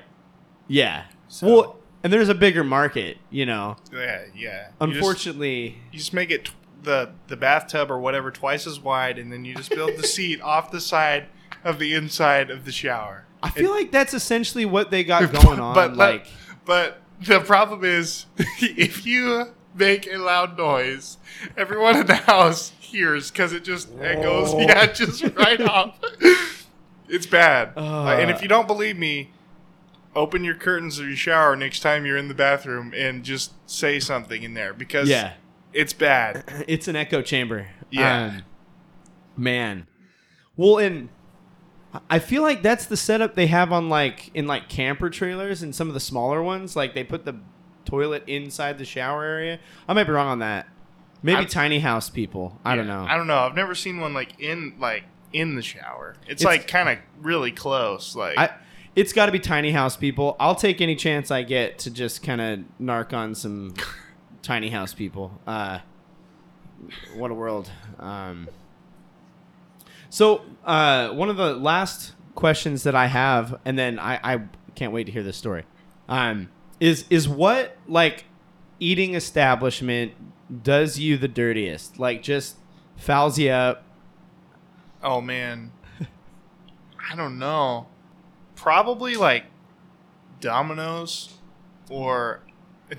Yeah. 0.68 1.06
So- 1.28 1.48
Well, 1.48 1.80
and 2.04 2.12
there's 2.14 2.30
a 2.30 2.36
bigger 2.36 2.64
market, 2.64 3.18
you 3.30 3.46
know. 3.46 3.76
Yeah, 3.92 4.22
yeah. 4.36 4.68
You 4.82 4.88
just- 4.88 4.98
Unfortunately, 4.98 5.78
you 5.92 6.00
just 6.00 6.14
make 6.14 6.32
it 6.32 6.46
t- 6.46 6.52
the 6.84 7.10
the 7.28 7.36
bathtub 7.36 7.92
or 7.92 8.00
whatever 8.00 8.32
twice 8.32 8.66
as 8.66 8.80
wide, 8.80 9.18
and 9.20 9.32
then 9.32 9.44
you 9.46 9.54
just 9.56 9.70
build 9.72 9.98
the 9.98 10.04
seat 10.08 10.42
off 10.42 10.72
the 10.72 10.80
side 10.80 11.26
of 11.64 11.80
the 11.80 11.94
inside 11.94 12.50
of 12.50 12.66
the 12.66 12.72
shower. 12.72 13.26
I 13.44 13.50
feel 13.50 13.72
like 13.72 13.92
that's 13.92 14.14
essentially 14.14 14.66
what 14.66 14.92
they 14.92 15.04
got 15.04 15.32
going 15.32 15.60
on. 15.60 15.74
but 15.76 15.96
like, 15.96 16.28
but 16.66 17.02
the 17.22 17.40
problem 17.40 17.84
is, 17.84 18.26
if 18.60 19.06
you 19.06 19.46
make 19.76 20.08
a 20.08 20.18
loud 20.18 20.58
noise, 20.58 21.18
everyone 21.56 21.98
in 21.98 22.08
the 22.08 22.16
house 22.16 22.72
hears 22.80 23.30
because 23.32 23.54
it 23.54 23.64
just 23.64 23.90
it 24.00 24.22
goes 24.22 24.54
Oh. 24.54 24.60
yeah 24.60 24.86
just 24.88 25.24
right 25.36 25.62
off. 25.70 26.00
It's 27.08 27.26
bad. 27.26 27.74
Uh. 27.78 27.80
Uh, 28.06 28.18
and 28.20 28.30
if 28.32 28.42
you 28.42 28.48
don't 28.48 28.68
believe 28.68 28.98
me, 28.98 29.32
open 30.16 30.44
your 30.44 30.56
curtains 30.56 30.98
of 31.00 31.08
your 31.08 31.16
shower 31.16 31.56
next 31.56 31.82
time 31.82 32.06
you're 32.06 32.18
in 32.18 32.28
the 32.28 32.34
bathroom 32.34 32.92
and 32.96 33.24
just 33.24 33.54
say 33.70 34.00
something 34.00 34.42
in 34.44 34.54
there 34.56 34.74
because 34.74 35.08
yeah, 35.08 35.34
it's 35.74 35.94
bad. 35.94 36.44
it's 36.68 36.88
an 36.88 36.96
echo 36.96 37.22
chamber. 37.22 37.68
Yeah. 37.92 38.26
Um, 38.26 38.42
man. 39.38 39.88
Well, 40.56 40.80
and 40.80 41.10
I 42.10 42.20
feel 42.20 42.42
like 42.42 42.62
that's 42.64 42.86
the 42.86 42.98
setup 42.98 43.36
they 43.36 43.48
have 43.48 43.72
on 43.72 43.90
like 43.90 44.32
in 44.34 44.48
like 44.48 44.70
camper 44.70 45.10
trailers 45.10 45.62
and 45.64 45.74
some 45.76 45.88
of 45.88 45.94
the 45.94 46.00
smaller 46.00 46.42
ones. 46.44 46.76
Like 46.76 46.94
they 46.94 47.04
put 47.04 47.26
the 47.26 47.36
toilet 47.86 48.24
inside 48.28 48.78
the 48.78 48.86
shower 48.86 49.24
area. 49.24 49.60
I 49.88 49.94
might 49.94 50.04
be 50.06 50.12
wrong 50.12 50.28
on 50.28 50.40
that. 50.40 50.68
Maybe 51.24 51.38
I'm- 51.38 51.48
tiny 51.48 51.80
house 51.80 52.10
people. 52.10 52.60
I 52.66 52.76
don't 52.76 52.88
know. 52.88 53.06
I 53.08 53.16
don't 53.18 53.28
know. 53.28 53.40
I've 53.40 53.56
never 53.56 53.76
seen 53.76 54.00
one 54.00 54.14
like 54.14 54.40
in 54.40 54.76
like 54.80 55.04
in 55.34 55.56
the 55.56 55.62
shower. 55.62 56.16
It's, 56.28 56.42
It's- 56.42 56.46
like 56.46 56.68
kind 56.68 56.90
of 56.90 56.98
really 57.22 57.52
close. 57.52 58.16
Like 58.16 58.38
I 58.38 58.52
it's 58.96 59.14
got 59.14 59.28
to 59.28 59.32
be 59.32 59.40
tiny 59.40 59.72
house 59.72 59.96
people. 59.96 60.36
I'll 60.40 60.56
take 60.56 60.82
any 60.82 60.96
chance 60.96 61.30
I 61.30 61.44
get 61.44 61.78
to 61.80 61.92
just 61.92 62.24
kind 62.24 62.42
of 62.42 62.60
narc 62.82 63.14
on 63.14 63.36
some 63.36 63.76
tiny 64.42 64.70
house 64.70 64.94
people. 64.94 65.40
Uh, 65.46 65.80
what 67.16 67.32
a 67.32 67.34
world. 67.34 67.70
Um, 68.00 68.48
so 70.18 70.42
uh, 70.66 71.10
one 71.10 71.30
of 71.30 71.38
the 71.38 71.54
last 71.54 72.14
questions 72.34 72.82
that 72.84 72.96
I 72.96 73.06
have, 73.06 73.60
and 73.66 73.78
then 73.78 74.00
I, 74.00 74.20
I 74.24 74.42
can't 74.74 74.92
wait 74.92 75.04
to 75.04 75.12
hear 75.12 75.22
this 75.22 75.38
story. 75.38 75.64
Um, 76.10 76.50
is 76.80 77.06
is 77.12 77.30
what 77.30 77.78
like 77.88 78.26
eating 78.80 79.14
establishment 79.14 80.14
does 80.64 80.98
you 80.98 81.18
the 81.18 81.28
dirtiest? 81.28 82.00
Like 82.00 82.24
just 82.24 82.56
fouls 82.96 83.38
you 83.38 83.52
up. 83.52 83.84
oh 85.04 85.22
man, 85.22 85.72
I 87.12 87.16
don't 87.16 87.38
know. 87.38 87.86
Probably 88.56 89.16
like 89.18 89.44
Domino's 90.42 91.36
or 91.92 92.42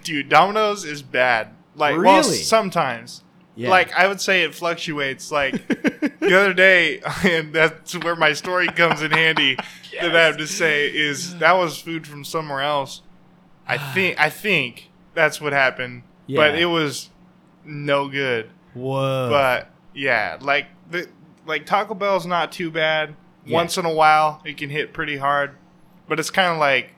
dude, 0.05 0.29
Domino's 0.29 0.85
is 0.85 1.03
bad. 1.03 1.49
Like 1.75 1.97
well, 1.97 2.21
Really? 2.23 2.37
sometimes. 2.37 3.25
Yeah. 3.59 3.71
Like 3.71 3.93
I 3.93 4.07
would 4.07 4.21
say 4.21 4.45
it 4.45 4.55
fluctuates. 4.55 5.33
Like 5.33 5.67
the 5.67 6.39
other 6.39 6.55
day, 6.55 7.01
and 7.25 7.53
that's 7.53 7.97
where 7.97 8.15
my 8.15 8.33
story 8.33 8.69
comes 8.69 9.03
in 9.03 9.11
handy. 9.11 9.59
That 10.01 10.15
I 10.15 10.27
have 10.27 10.37
to 10.37 10.47
say 10.47 10.87
is 10.87 11.39
that 11.39 11.55
was 11.55 11.77
food 11.77 12.07
from 12.07 12.23
somewhere 12.23 12.61
else. 12.61 13.03
I 13.67 13.79
think 13.95 14.21
I 14.21 14.31
think 14.31 14.91
that's 15.13 15.41
what 15.41 15.53
happened, 15.53 16.05
but 16.29 16.55
it 16.55 16.67
was 16.67 17.11
no 17.65 18.09
good. 18.09 18.49
Whoa. 18.75 19.29
But 19.29 19.71
yeah, 19.95 20.39
like 20.41 20.67
the 20.89 21.09
like 21.47 21.67
Taco 21.67 21.95
Bell's 21.95 22.27
not 22.27 22.53
too 22.53 22.71
bad. 22.71 23.17
Yeah. 23.45 23.55
Once 23.55 23.77
in 23.77 23.87
a 23.87 23.93
while, 23.93 24.41
it 24.45 24.57
can 24.57 24.71
hit 24.71 24.93
pretty 24.93 25.17
hard, 25.17 25.57
but 26.07 26.21
it's 26.21 26.31
kind 26.31 26.53
of 26.53 26.59
like 26.59 26.93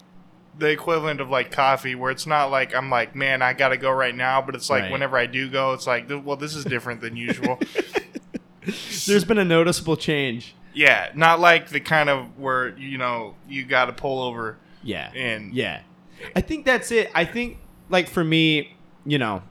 the 0.61 0.69
equivalent 0.71 1.21
of 1.21 1.29
like 1.31 1.51
coffee, 1.51 1.95
where 1.97 2.11
it's 2.13 2.27
not 2.27 2.51
like 2.51 2.75
I'm 2.75 2.89
like, 2.91 3.17
man, 3.17 3.43
I 3.43 3.53
gotta 3.53 3.77
go 3.77 3.91
right 3.91 4.15
now, 4.15 4.41
but 4.41 4.55
it's 4.55 4.71
like 4.71 4.85
Right. 4.85 4.93
whenever 4.93 5.17
I 5.17 5.27
do 5.27 5.51
go, 5.51 5.73
it's 5.73 5.87
like, 5.87 6.09
well, 6.09 6.37
this 6.37 6.55
is 6.55 6.65
different 6.65 7.01
than 7.01 7.17
usual. 7.17 7.59
There's 9.07 9.25
been 9.25 9.39
a 9.39 9.45
noticeable 9.45 9.97
change. 9.97 10.55
yeah, 10.75 11.11
not 11.15 11.41
like 11.41 11.71
the 11.71 11.81
kind 11.81 12.09
of 12.09 12.39
where 12.39 12.77
you 12.79 12.99
know 12.99 13.35
you 13.49 13.65
gotta 13.65 13.93
pull 13.93 14.23
over 14.23 14.59
Yeah. 14.83 15.11
and 15.15 15.53
Yeah. 15.55 15.81
I 16.37 16.43
think 16.43 16.65
that's 16.67 16.91
it. 16.93 17.11
I 17.15 17.25
think 17.25 17.57
like 17.89 18.07
for 18.09 18.23
me, 18.23 18.77
you 19.07 19.19
know, 19.19 19.43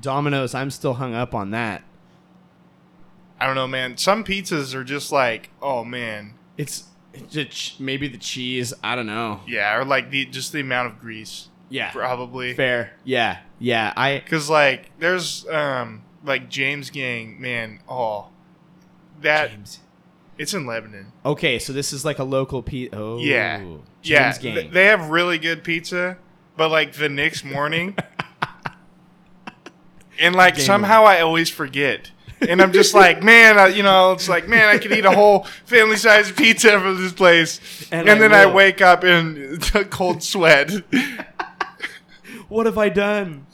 Domino's, 0.00 0.54
I'm 0.54 0.70
still 0.70 0.94
hung 0.94 1.14
up 1.14 1.34
on 1.34 1.50
that. 1.52 1.82
I 3.40 3.46
don't 3.46 3.54
know, 3.54 3.66
man. 3.68 3.96
Some 3.96 4.24
pizzas 4.24 4.74
are 4.74 4.84
just 4.84 5.10
like, 5.10 5.50
oh 5.62 5.84
man, 5.84 6.34
It's 6.58 6.84
maybe 7.78 8.08
the 8.08 8.18
cheese, 8.18 8.72
I 8.82 8.96
don't 8.96 9.06
know. 9.06 9.40
yeah, 9.46 9.76
or 9.76 9.84
like 9.84 10.10
the 10.10 10.24
just 10.26 10.52
the 10.52 10.60
amount 10.60 10.92
of 10.92 11.00
grease, 11.00 11.48
Yeah. 11.68 11.90
probably. 11.90 12.54
Fair. 12.54 12.92
Yeah. 13.04 13.38
Yeah. 13.58 13.92
I 13.96 14.22
Cause 14.26 14.48
like 14.50 14.90
there's 14.98 15.46
um 15.48 16.02
like 16.24 16.48
James 16.48 16.90
Gang, 16.90 17.40
man. 17.40 17.80
Oh, 17.88 18.28
that 19.20 19.50
James. 19.50 19.80
it's 20.36 20.54
in 20.54 20.66
Lebanon. 20.66 21.12
Okay, 21.24 21.58
so 21.58 21.72
this 21.72 21.92
is 21.92 22.04
like 22.04 22.18
a 22.18 22.24
local 22.24 22.62
pizza. 22.62 22.96
Oh. 22.96 23.18
Yeah. 23.18 23.58
James 23.58 23.82
yeah, 24.02 24.38
Gang. 24.38 24.54
th- 24.54 24.70
they 24.72 24.86
have 24.86 25.10
really 25.10 25.38
good 25.38 25.64
pizza, 25.64 26.18
but 26.56 26.70
like 26.70 26.94
the 26.94 27.08
next 27.08 27.44
morning, 27.44 27.96
and 30.20 30.34
like 30.34 30.56
Game 30.56 30.64
somehow 30.64 31.04
I 31.04 31.20
always 31.20 31.48
forget 31.50 32.10
and 32.40 32.60
I'm 32.62 32.72
just 32.72 32.94
like, 32.94 33.22
man, 33.22 33.58
I, 33.58 33.68
you 33.68 33.82
know, 33.82 34.12
it's 34.12 34.28
like, 34.28 34.48
man, 34.48 34.68
I 34.68 34.78
could 34.78 34.92
eat 34.92 35.04
a 35.04 35.10
whole 35.10 35.44
family 35.64 35.96
size 35.96 36.30
pizza 36.32 36.78
from 36.80 37.00
this 37.02 37.12
place, 37.12 37.60
And 37.90 38.08
and, 38.08 38.10
I 38.22 38.28
then 38.28 38.34
I 38.34 38.46
wake 38.52 38.80
up 38.80 39.04
in 39.04 39.58
a 39.74 39.84
cold 39.90 40.22
sweat. 40.22 40.70
What 42.48 42.66
have 42.66 42.78
I 42.78 42.88
done? 42.88 43.46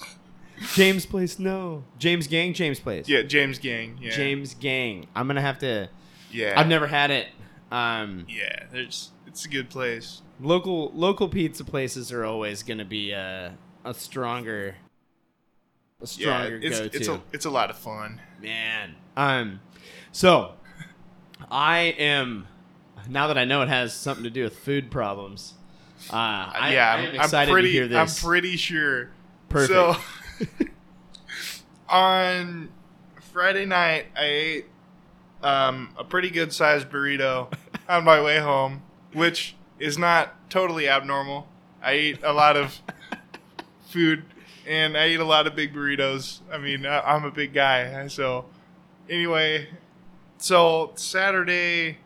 James 0.74 1.04
Place, 1.04 1.38
no. 1.38 1.84
James 1.98 2.26
Gang, 2.26 2.54
James 2.54 2.80
Place. 2.80 3.08
yeah, 3.08 3.22
James 3.22 3.58
Gang. 3.58 3.98
Yeah, 4.00 4.10
James 4.12 4.54
Gang. 4.54 5.08
I'm 5.14 5.26
gonna 5.26 5.40
have 5.40 5.58
to. 5.58 5.88
Yeah, 6.30 6.54
I've 6.58 6.68
never 6.68 6.86
had 6.86 7.10
it. 7.10 7.28
Um, 7.70 8.24
Yeah, 8.28 8.64
there's. 8.72 9.10
It's 9.26 9.44
a 9.44 9.48
good 9.48 9.68
place. 9.68 10.22
local 10.40 10.90
local 10.94 11.28
pizza 11.28 11.64
places 11.64 12.12
are 12.12 12.24
always 12.24 12.62
gonna 12.62 12.84
be 12.84 13.10
a 13.10 13.56
a 13.84 13.92
stronger, 13.94 14.76
a 16.04 16.06
stronger 16.06 16.58
yeah, 16.58 16.68
it's 16.68 16.80
go-to. 16.80 16.96
it's 16.96 17.08
a 17.08 17.20
it's 17.32 17.44
a 17.44 17.50
lot 17.50 17.70
of 17.70 17.76
fun. 17.76 18.20
Man. 18.40 18.94
Um, 19.16 19.60
so 20.12 20.52
I 21.50 21.78
am 21.98 22.46
now 23.08 23.26
that 23.26 23.38
I 23.38 23.44
know 23.44 23.62
it 23.62 23.68
has 23.68 23.92
something 23.92 24.24
to 24.24 24.30
do 24.30 24.44
with 24.44 24.56
food 24.56 24.90
problems. 24.90 25.54
Uh, 26.10 26.14
I, 26.16 26.74
yeah, 26.74 26.90
I 26.90 26.92
I'm, 26.94 27.04
am 27.04 27.10
I'm 27.10 27.20
excited 27.20 27.52
pretty. 27.52 27.68
to 27.68 27.72
hear 27.72 27.88
this. 27.88 28.22
I'm 28.22 28.28
pretty 28.28 28.56
sure. 28.56 29.10
Perfect. 29.48 29.70
So 29.70 29.96
on 31.88 32.70
Friday 33.32 33.64
night, 33.66 34.06
I 34.16 34.24
ate 34.24 34.66
um, 35.42 35.90
a 35.96 36.04
pretty 36.04 36.30
good 36.30 36.52
sized 36.52 36.90
burrito 36.90 37.52
on 37.88 38.04
my 38.04 38.20
way 38.20 38.38
home, 38.38 38.82
which 39.12 39.56
is 39.78 39.96
not 39.96 40.50
totally 40.50 40.88
abnormal. 40.88 41.48
I 41.82 41.96
eat 41.96 42.18
a 42.22 42.32
lot 42.32 42.56
of 42.56 42.80
food 43.88 44.24
and 44.66 44.96
I 44.96 45.08
eat 45.08 45.20
a 45.20 45.24
lot 45.24 45.46
of 45.46 45.54
big 45.54 45.74
burritos. 45.74 46.40
I 46.50 46.58
mean, 46.58 46.86
I- 46.86 47.00
I'm 47.14 47.24
a 47.24 47.30
big 47.30 47.52
guy, 47.52 48.06
so 48.08 48.46
anyway, 49.08 49.68
so 50.38 50.92
Saturday 50.96 51.98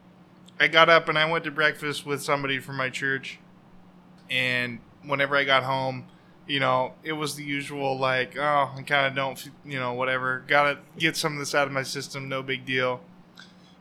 I 0.61 0.67
got 0.69 0.89
up 0.89 1.09
and 1.09 1.19
I 1.19 1.25
went 1.31 1.45
to 1.45 1.51
breakfast 1.51 2.05
with 2.05 2.23
somebody 2.23 2.59
from 2.59 2.77
my 2.77 2.91
church 2.91 3.39
and 4.31 4.81
whenever 5.05 5.37
I 5.37 5.45
got 5.45 5.63
home, 5.63 6.07
you 6.47 6.61
know, 6.61 6.95
it 7.05 7.13
was 7.13 7.37
the 7.37 7.45
usual 7.45 7.99
like, 7.99 8.37
oh, 8.37 8.73
I 8.77 8.83
kind 8.83 9.07
of 9.07 9.15
don't, 9.15 9.51
you 9.65 9.79
know, 9.79 9.93
whatever. 9.93 10.43
Got 10.47 10.65
to 10.73 10.79
get 10.99 11.17
some 11.17 11.35
of 11.35 11.39
this 11.39 11.55
out 11.55 11.67
of 11.67 11.73
my 11.73 11.83
system. 11.83 12.29
No 12.29 12.43
big 12.43 12.65
deal. 12.65 13.01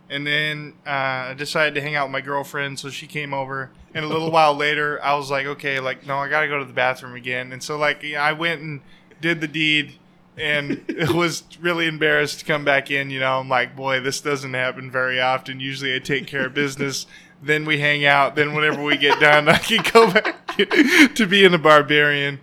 And 0.09 0.25
then 0.25 0.73
uh, 0.85 0.89
I 0.89 1.35
decided 1.37 1.75
to 1.75 1.81
hang 1.81 1.95
out 1.95 2.07
with 2.07 2.13
my 2.13 2.21
girlfriend, 2.21 2.79
so 2.79 2.89
she 2.89 3.07
came 3.07 3.33
over. 3.33 3.71
And 3.93 4.05
a 4.05 4.07
little 4.07 4.31
while 4.31 4.53
later, 4.53 5.03
I 5.03 5.15
was 5.15 5.29
like, 5.29 5.45
okay, 5.45 5.79
like, 5.79 6.05
no, 6.05 6.17
I 6.17 6.29
got 6.29 6.41
to 6.41 6.47
go 6.47 6.59
to 6.59 6.65
the 6.65 6.73
bathroom 6.73 7.15
again. 7.15 7.51
And 7.51 7.61
so, 7.61 7.77
like, 7.77 8.05
I 8.05 8.31
went 8.31 8.61
and 8.61 8.81
did 9.19 9.41
the 9.41 9.47
deed 9.47 9.93
and 10.37 10.83
was 11.13 11.43
really 11.59 11.87
embarrassed 11.87 12.39
to 12.39 12.45
come 12.45 12.63
back 12.63 12.89
in. 12.89 13.09
You 13.09 13.19
know, 13.19 13.39
I'm 13.39 13.49
like, 13.49 13.75
boy, 13.75 13.99
this 13.99 14.21
doesn't 14.21 14.53
happen 14.53 14.89
very 14.89 15.19
often. 15.19 15.59
Usually 15.59 15.95
I 15.95 15.99
take 15.99 16.27
care 16.27 16.45
of 16.45 16.53
business, 16.53 17.05
then 17.41 17.65
we 17.65 17.79
hang 17.79 18.05
out. 18.05 18.35
Then, 18.35 18.53
whenever 18.53 18.81
we 18.81 18.97
get 18.97 19.19
done, 19.19 19.49
I 19.49 19.57
can 19.57 19.83
go 19.91 20.11
back 20.11 20.55
to 21.15 21.27
being 21.27 21.53
a 21.53 21.59
barbarian. 21.59 22.39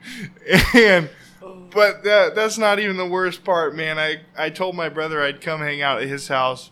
And. 0.74 1.08
But 1.74 2.04
that, 2.04 2.36
that's 2.36 2.56
not 2.56 2.78
even 2.78 2.96
the 2.96 3.06
worst 3.06 3.42
part, 3.42 3.74
man. 3.74 3.98
I, 3.98 4.20
I 4.38 4.48
told 4.48 4.76
my 4.76 4.88
brother 4.88 5.20
I'd 5.20 5.40
come 5.40 5.58
hang 5.58 5.82
out 5.82 6.00
at 6.00 6.06
his 6.06 6.28
house. 6.28 6.70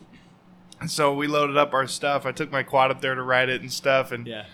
So 0.87 1.13
we 1.13 1.27
loaded 1.27 1.57
up 1.57 1.73
our 1.73 1.87
stuff. 1.87 2.25
I 2.25 2.31
took 2.31 2.51
my 2.51 2.63
quad 2.63 2.91
up 2.91 3.01
there 3.01 3.15
to 3.15 3.23
ride 3.23 3.49
it 3.49 3.61
and 3.61 3.71
stuff. 3.71 4.11
And 4.11 4.27
yeah. 4.27 4.45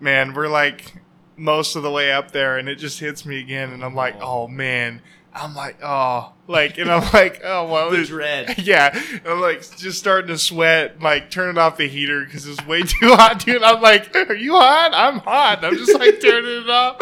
man, 0.00 0.34
we're 0.34 0.48
like 0.48 0.94
most 1.36 1.76
of 1.76 1.82
the 1.82 1.90
way 1.90 2.12
up 2.12 2.30
there, 2.32 2.58
and 2.58 2.68
it 2.68 2.76
just 2.76 3.00
hits 3.00 3.24
me 3.26 3.40
again. 3.40 3.72
And 3.72 3.84
I'm 3.84 3.94
like, 3.94 4.16
Oh. 4.20 4.42
oh 4.44 4.48
man. 4.48 5.02
I'm 5.34 5.54
like, 5.54 5.78
oh, 5.82 6.34
like, 6.46 6.76
and 6.76 6.90
I'm 6.92 7.10
like, 7.14 7.40
oh 7.42 7.66
well, 7.66 7.88
The 7.88 7.96
there's- 7.96 8.08
dread. 8.08 8.58
yeah. 8.66 8.94
I'm 9.26 9.40
like 9.40 9.60
just 9.78 9.98
starting 9.98 10.28
to 10.28 10.36
sweat, 10.36 11.00
like 11.00 11.30
turning 11.30 11.56
off 11.56 11.78
the 11.78 11.88
heater 11.88 12.22
because 12.24 12.46
it's 12.46 12.64
way 12.66 12.82
too 12.82 13.14
hot, 13.14 13.42
dude. 13.44 13.62
I'm 13.62 13.80
like, 13.80 14.14
are 14.14 14.34
you 14.34 14.52
hot? 14.52 14.90
I'm 14.94 15.20
hot. 15.20 15.64
I'm 15.64 15.76
just 15.78 15.98
like 15.98 16.20
turning 16.20 16.62
it 16.64 16.68
off. 16.70 17.00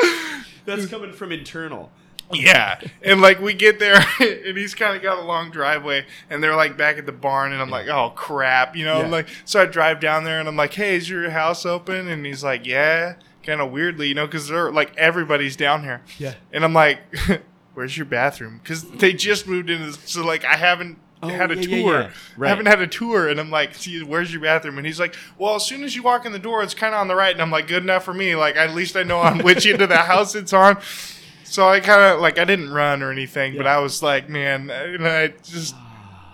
That's 0.64 0.86
coming 0.86 1.12
from 1.12 1.32
internal. 1.32 1.90
Yeah, 2.32 2.80
and 3.02 3.20
like 3.20 3.40
we 3.40 3.54
get 3.54 3.78
there, 3.78 3.96
and 4.20 4.56
he's 4.56 4.74
kind 4.74 4.96
of 4.96 5.02
got 5.02 5.18
a 5.18 5.22
long 5.22 5.50
driveway, 5.50 6.06
and 6.28 6.42
they're 6.42 6.54
like 6.56 6.76
back 6.76 6.96
at 6.98 7.06
the 7.06 7.12
barn, 7.12 7.52
and 7.52 7.60
I'm 7.60 7.70
like, 7.70 7.88
oh 7.88 8.10
crap, 8.10 8.76
you 8.76 8.84
know, 8.84 9.00
Yeah. 9.00 9.08
like 9.08 9.28
so 9.44 9.62
I 9.62 9.66
drive 9.66 9.98
down 10.00 10.24
there, 10.24 10.38
and 10.38 10.48
I'm 10.48 10.56
like, 10.56 10.74
hey, 10.74 10.94
is 10.96 11.08
your 11.10 11.28
house 11.30 11.66
open? 11.66 12.08
And 12.08 12.24
he's 12.24 12.44
like, 12.44 12.66
yeah, 12.66 13.14
kind 13.42 13.60
of 13.60 13.70
weirdly, 13.72 14.08
you 14.08 14.14
know, 14.14 14.26
because 14.26 14.46
they're 14.48 14.70
like 14.70 14.96
everybody's 14.96 15.56
down 15.56 15.82
here, 15.82 16.02
Yeah. 16.18 16.34
and 16.52 16.64
I'm 16.64 16.72
like, 16.74 17.00
where's 17.74 17.96
your 17.96 18.06
bathroom? 18.06 18.60
Because 18.62 18.82
they 18.88 19.12
just 19.12 19.46
moved 19.48 19.68
in, 19.70 19.92
so 19.92 20.24
like 20.24 20.44
I 20.44 20.56
haven't. 20.56 20.98
Oh, 21.22 21.28
had 21.28 21.50
a 21.50 21.54
yeah, 21.56 21.60
yeah, 21.76 21.82
tour. 21.82 22.00
yeah. 22.00 22.10
Right. 22.38 22.46
I 22.46 22.48
haven't 22.48 22.64
had 22.64 22.80
a 22.80 22.86
tour, 22.86 23.28
and 23.28 23.38
I'm 23.38 23.50
like, 23.50 23.74
"See, 23.74 24.02
where's 24.02 24.32
your 24.32 24.40
bathroom?" 24.40 24.78
And 24.78 24.86
he's 24.86 24.98
like, 24.98 25.14
"Well, 25.36 25.54
as 25.56 25.66
soon 25.66 25.84
as 25.84 25.94
you 25.94 26.02
walk 26.02 26.24
in 26.24 26.32
the 26.32 26.38
door, 26.38 26.62
it's 26.62 26.72
kind 26.72 26.94
of 26.94 27.00
on 27.02 27.08
the 27.08 27.14
right." 27.14 27.30
And 27.32 27.42
I'm 27.42 27.50
like, 27.50 27.66
"Good 27.68 27.82
enough 27.82 28.04
for 28.06 28.14
me. 28.14 28.34
Like, 28.36 28.56
at 28.56 28.74
least 28.74 28.96
I 28.96 29.02
know 29.02 29.18
on 29.18 29.40
which 29.40 29.66
end 29.66 29.82
of 29.82 29.90
the 29.90 29.98
house 29.98 30.34
it's 30.34 30.54
on." 30.54 30.78
So 31.50 31.68
I 31.68 31.80
kind 31.80 32.00
of 32.14 32.20
like 32.20 32.38
I 32.38 32.44
didn't 32.44 32.70
run 32.70 33.02
or 33.02 33.10
anything, 33.10 33.56
but 33.56 33.66
I 33.66 33.78
was 33.80 34.02
like, 34.02 34.28
man, 34.28 34.70
and 34.70 35.06
I 35.06 35.28
just 35.42 35.74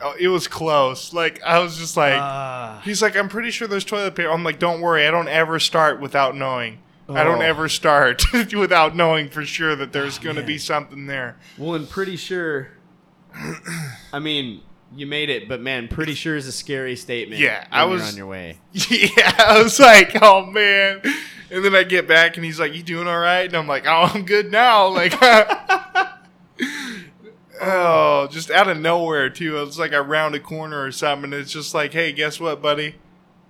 oh, 0.03 0.15
it 0.21 0.29
was 0.29 0.47
close. 0.47 1.15
Like 1.15 1.43
I 1.43 1.59
was 1.61 1.79
just 1.79 1.97
like, 1.97 2.15
Ah. 2.21 2.83
he's 2.85 3.01
like, 3.01 3.17
I'm 3.17 3.29
pretty 3.31 3.51
sure 3.51 3.67
there's 3.67 3.85
toilet 3.85 4.15
paper. 4.15 4.31
I'm 4.31 4.45
like, 4.45 4.59
don't 4.59 4.81
worry, 4.83 5.07
I 5.07 5.11
don't 5.11 5.29
ever 5.29 5.59
start 5.59 6.01
without 6.01 6.37
knowing. 6.37 6.81
I 7.09 7.25
don't 7.25 7.39
Oh. 7.39 7.47
ever 7.47 7.69
start 7.69 8.25
without 8.53 8.95
knowing 8.97 9.29
for 9.31 9.45
sure 9.45 9.75
that 9.77 9.93
there's 9.93 10.19
Oh, 10.19 10.23
going 10.23 10.37
to 10.37 10.43
be 10.43 10.59
something 10.59 11.07
there. 11.07 11.37
well, 11.57 11.75
and 11.77 11.89
pretty 11.89 12.17
sure. 12.17 12.69
I 14.13 14.19
mean, 14.19 14.61
you 14.95 15.07
made 15.07 15.31
it, 15.31 15.49
but 15.49 15.61
man, 15.61 15.89
pretty 15.89 16.15
sure 16.15 16.37
is 16.37 16.47
a 16.47 16.53
scary 16.53 16.97
statement. 16.97 17.41
Yeah, 17.41 17.67
I 17.71 17.83
you're 17.85 17.93
was- 17.95 18.11
on 18.11 18.17
your 18.17 18.27
way. 18.27 18.59
Yeah, 18.91 19.35
I 19.39 19.63
was 19.63 19.79
like, 19.81 20.17
oh 20.21 20.47
man. 20.47 21.01
And 21.51 21.65
then 21.65 21.75
I 21.75 21.85
get 21.85 22.09
back 22.09 22.37
and 22.37 22.45
he's 22.45 22.59
like, 22.59 22.75
you 22.75 22.83
doing 22.83 23.07
all 23.07 23.19
right? 23.19 23.47
And 23.47 23.55
I'm 23.57 23.67
like, 23.69 23.85
oh, 23.87 24.11
I'm 24.13 24.25
good 24.25 24.51
now. 24.51 24.89
Like, 24.89 25.15
oh, 27.61 28.27
just 28.31 28.51
out 28.51 28.69
of 28.69 28.79
nowhere 28.79 29.31
too. 29.31 29.63
It's 29.63 29.79
like 29.79 29.93
I 29.93 29.99
round 29.99 30.35
a 30.35 30.41
corner 30.41 30.83
or 30.83 30.93
something. 30.93 31.33
And 31.33 31.41
it's 31.43 31.53
just 31.53 31.75
like, 31.75 31.93
hey, 31.93 32.13
guess 32.13 32.41
what, 32.41 32.61
buddy? 32.61 32.97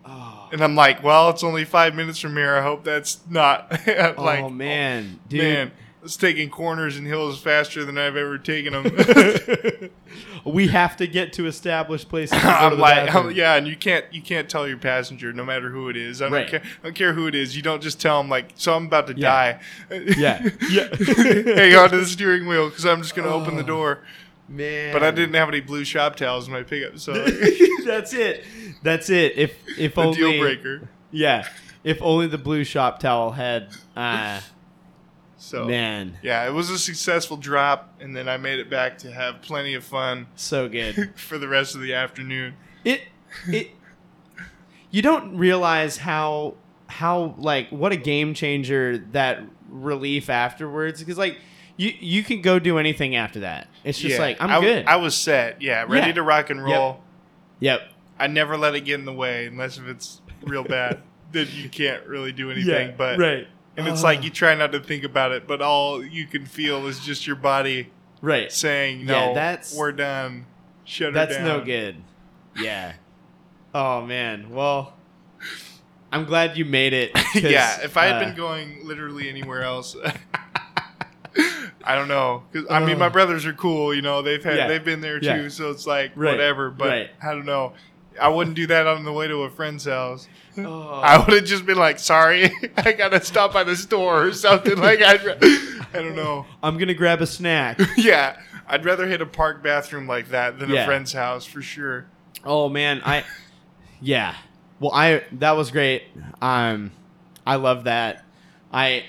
Oh, 0.05 0.49
And 0.53 0.61
I'm 0.63 0.75
like, 0.77 1.03
well, 1.03 1.31
it's 1.31 1.43
only 1.43 1.65
five 1.65 1.95
minutes 1.95 2.19
from 2.21 2.37
here. 2.37 2.55
I 2.55 2.63
hope 2.63 2.85
that's 2.85 3.19
not 3.29 3.71
like, 3.87 4.41
oh 4.41 4.51
man, 4.51 5.19
dude. 5.29 5.41
man, 5.43 5.73
it's 6.07 6.17
taking 6.17 6.49
corners 6.51 6.97
and 6.97 7.07
hills 7.07 7.39
faster 7.41 7.85
than 7.85 7.99
I've 7.99 8.17
ever 8.17 8.39
taken 8.39 8.73
them. 8.73 9.91
we 10.45 10.69
have 10.69 10.97
to 10.97 11.07
get 11.07 11.33
to 11.35 11.47
established 11.47 12.09
places. 12.09 12.41
To 12.41 12.47
I'm 12.49 12.79
like. 12.79 13.15
I'm- 13.15 13.31
yeah, 13.35 13.57
and 13.57 13.67
you 13.67 13.77
can't 13.77 14.05
you 14.13 14.23
can't 14.23 14.49
tell 14.49 14.67
your 14.67 14.79
passenger, 14.79 15.33
no 15.33 15.45
matter 15.45 15.71
who 15.71 15.89
it 15.89 15.97
is. 15.97 16.23
I 16.23 16.27
don't 16.27 16.33
Right. 16.33 16.49
care. 16.49 16.63
I 16.65 16.85
don't 16.85 16.95
care 16.95 17.13
who 17.13 17.27
it 17.27 17.35
is. 17.35 17.55
You 17.57 17.63
don't 17.63 17.83
just 17.83 18.01
tell 18.01 18.19
them 18.21 18.31
like, 18.31 18.53
so 18.55 18.75
I'm 18.75 18.87
about 18.87 19.07
to 19.09 19.15
Yeah. 19.17 19.29
die. 19.29 19.61
Yeah. 20.17 20.49
Yeah. 20.71 20.89
Hang 20.97 21.75
on 21.77 21.91
to 21.91 21.99
the 21.99 22.07
steering 22.07 22.47
wheel 22.47 22.69
because 22.69 22.87
I'm 22.87 23.03
just 23.03 23.15
gonna 23.15 23.29
open 23.29 23.57
the 23.57 23.63
Oh. 23.63 23.67
door. 23.67 23.99
man. 24.49 24.93
But 24.93 25.03
I 25.03 25.11
didn't 25.11 25.35
have 25.35 25.49
any 25.49 25.61
blue 25.61 25.85
shop 25.85 26.17
towels 26.17 26.47
in 26.47 26.53
my 26.53 26.63
pickup, 26.63 26.99
so 26.99 27.13
That's 27.85 28.15
it. 28.15 28.45
That's 28.83 29.11
it. 29.11 29.37
If 29.37 29.55
if 29.79 29.95
the 29.97 30.01
only 30.03 30.17
deal 30.17 30.41
breaker. 30.41 30.89
Yeah. 31.11 31.49
If 31.83 32.01
only 32.03 32.27
the 32.29 32.39
blue 32.39 32.63
shop 32.65 33.01
towel 33.01 33.33
had 33.33 33.69
uh 33.97 34.41
So 35.39 35.67
man, 35.67 36.17
yeah, 36.23 36.47
it 36.47 36.53
was 36.53 36.71
a 36.71 36.79
successful 36.79 37.37
drop, 37.37 37.93
and 38.01 38.17
then 38.17 38.29
I 38.29 38.37
made 38.39 38.59
it 38.59 38.71
back 38.71 38.99
to 38.99 39.13
have 39.13 39.43
plenty 39.43 39.75
of 39.75 39.85
fun 39.85 40.27
so 40.35 40.69
good. 40.69 41.13
for 41.17 41.37
the 41.39 41.47
rest 41.49 41.75
of 41.75 41.83
the 41.83 41.93
afternoon. 41.95 42.55
It 42.85 43.03
it 43.49 43.71
you 44.91 45.03
don't 45.03 45.37
realize 45.37 45.99
how 45.99 46.55
how 46.87 47.35
like 47.39 47.69
what 47.71 47.93
a 47.93 47.97
game 47.97 48.33
changer 48.35 48.99
that 49.13 49.43
relief 49.69 50.31
afterwards 50.31 51.01
because 51.01 51.19
like 51.19 51.39
you 51.77 51.93
you 52.01 52.23
can 52.23 52.41
go 52.41 52.59
do 52.59 52.79
anything 52.79 53.15
after 53.17 53.41
that. 53.41 53.69
It's 53.85 53.99
just 53.99 54.15
Yeah, 54.17 54.21
like 54.23 54.41
I'm 54.41 54.51
I, 54.51 54.61
good. 54.61 54.87
I 54.87 54.97
was 54.97 55.15
set. 55.15 55.61
Yeah, 55.61 55.83
ready 55.89 56.09
Yeah. 56.09 56.13
to 56.15 56.23
rock 56.23 56.51
and 56.51 56.63
roll. 56.65 57.03
yep. 57.61 57.83
I 58.19 58.29
never 58.29 58.57
let 58.57 58.75
it 58.75 58.81
get 58.87 58.99
in 58.99 59.05
the 59.05 59.13
way 59.13 59.47
unless 59.47 59.77
if 59.77 59.87
it's 59.87 60.23
real 60.45 60.65
bad. 60.65 61.03
then 61.33 61.49
you 61.53 61.69
can't 61.69 62.07
really 62.07 62.33
do 62.33 62.51
anything. 62.51 62.95
but 62.97 63.19
right. 63.19 63.47
And 63.77 63.87
it's 63.89 64.03
Ah. 64.03 64.07
like 64.07 64.23
you 64.25 64.31
try 64.31 64.55
not 64.55 64.73
to 64.73 64.81
think 64.81 65.05
about 65.05 65.33
it, 65.33 65.47
but 65.47 65.61
all 65.63 66.05
you 66.05 66.27
can 66.27 66.47
feel 66.47 66.87
is 66.87 67.01
just 67.01 67.27
your 67.27 67.37
body 67.37 67.91
right. 68.21 68.51
saying, 68.53 69.01
Yeah, 69.01 69.07
"No, 69.29 69.35
that's- 69.35 69.75
we're 69.77 69.93
done. 69.93 70.47
Shut 70.85 71.09
her 71.09 71.13
That's 71.13 71.35
down." 71.37 71.45
no 71.45 71.61
good. 71.61 71.97
Yeah. 72.59 72.95
Oh 73.75 74.03
man. 74.03 74.51
Well, 74.51 74.95
I'm 76.13 76.25
glad 76.25 76.57
you 76.57 76.65
made 76.65 76.93
it. 76.93 77.11
yeah, 77.35 77.81
if 77.83 77.97
I 77.97 78.07
had 78.07 78.17
uh, 78.23 78.25
been 78.27 78.35
going 78.37 78.79
literally 78.87 79.29
anywhere 79.29 79.63
else, 79.63 79.97
I 81.85 81.95
don't 81.95 82.09
know. 82.09 82.43
'Cause, 82.53 82.65
I 82.71 82.85
mean, 82.85 82.99
my 82.99 83.09
brothers 83.09 83.45
are 83.47 83.53
cool. 83.53 83.95
You 83.95 84.03
know, 84.03 84.23
they've 84.23 84.43
had 84.43 84.57
Yeah. 84.57 84.69
they've 84.69 84.85
been 84.85 85.01
there 85.03 85.19
Yeah. 85.23 85.37
too, 85.37 85.51
so 85.51 85.71
it's 85.71 85.87
like 85.87 86.13
Right. 86.17 86.31
whatever. 86.33 86.71
But 86.71 86.89
Right. 86.89 87.11
I 87.23 87.33
don't 87.33 87.45
know. 87.47 87.75
I 88.21 88.29
wouldn't 88.29 88.57
do 88.57 88.67
that 88.69 88.87
on 88.87 89.05
the 89.05 89.13
way 89.13 89.29
to 89.29 89.43
a 89.43 89.51
friend's 89.51 89.85
house. 89.85 90.27
Oh. 90.59 91.01
I 91.03 91.19
would 91.19 91.33
have 91.35 91.45
just 91.45 91.67
been 91.67 91.79
like, 91.79 91.99
"Sorry, 91.99 92.51
I 92.77 92.93
gotta 92.93 93.23
stop 93.25 93.53
by 93.53 93.65
the 93.65 93.77
store 93.77 94.25
or 94.25 94.33
something." 94.33 94.77
Like 94.79 95.01
I, 95.03 95.15
I 95.15 96.03
don't 96.03 96.17
know. 96.17 96.47
I'm 96.63 96.79
gonna 96.79 96.95
grab 96.95 97.21
a 97.23 97.27
snack. 97.27 97.81
Yeah, 97.97 98.39
I'd 98.67 98.85
rather 98.85 99.07
hit 99.07 99.21
a 99.21 99.27
park 99.27 99.63
bathroom 99.63 100.07
like 100.07 100.29
that 100.31 100.59
than 100.59 100.71
Yeah. 100.71 100.83
a 100.83 100.87
friend's 100.87 101.13
house 101.13 101.45
for 101.45 101.63
sure. 101.63 102.07
Oh 102.45 102.69
man, 102.69 103.01
I 103.05 103.25
yeah. 104.01 104.35
Well, 104.81 104.93
I 104.93 105.23
that 105.33 105.53
was 105.53 105.71
great. 105.71 106.03
Um, 106.43 106.91
I 107.47 107.57
love 107.57 107.85
that. 107.85 108.25
I 108.73 109.05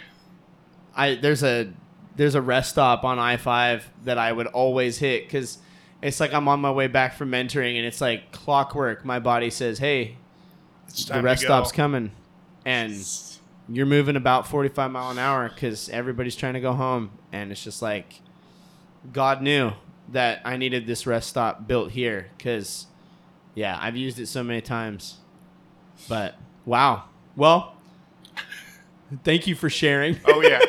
I 0.96 1.16
there's 1.16 1.44
a 1.44 1.72
there's 2.16 2.36
a 2.36 2.42
rest 2.42 2.72
stop 2.72 3.04
on 3.04 3.20
I 3.20 3.38
five 3.38 3.90
that 4.06 4.18
I 4.18 4.32
would 4.32 4.48
always 4.48 4.98
hit 4.98 5.26
because 5.26 5.60
it's 6.02 6.20
like 6.20 6.34
I'm 6.34 6.48
on 6.48 6.60
my 6.62 6.72
way 6.72 6.88
back 6.88 7.16
from 7.16 7.32
mentoring 7.32 7.76
and 7.78 7.86
it's 7.86 8.02
like 8.02 8.32
clockwork. 8.32 9.04
My 9.04 9.20
body 9.20 9.50
says, 9.50 9.80
"Hey, 9.80 10.18
the 11.08 11.21
rest 11.21 11.43
stop's 11.43 11.71
coming," 11.71 12.12
and 12.65 12.93
you're 13.69 13.86
moving 13.86 14.15
about 14.15 14.47
45 14.47 14.91
mile 14.91 15.12
an 15.12 15.19
hour 15.19 15.50
because 15.50 15.89
everybody's 15.89 16.36
trying 16.36 16.54
to 16.54 16.62
go 16.62 16.73
home. 16.73 17.12
And 17.32 17.52
it's 17.52 17.63
just 17.63 17.82
like 17.82 18.21
god 19.13 19.41
knew 19.41 19.71
that 20.10 20.41
i 20.43 20.58
needed 20.58 20.86
this 20.86 21.06
rest 21.08 21.30
stop 21.30 21.65
built 21.65 21.91
here 21.91 22.28
because 22.38 22.88
yeah 23.56 23.78
i've 23.80 23.95
used 23.95 24.19
it 24.19 24.28
so 24.28 24.43
many 24.43 24.62
times. 24.62 25.17
But 26.10 26.36
wow. 26.65 27.04
Well 27.36 27.76
thank 29.23 29.47
you 29.47 29.56
for 29.56 29.69
sharing. 29.69 30.17
Oh 30.26 30.41
yeah. 30.41 30.60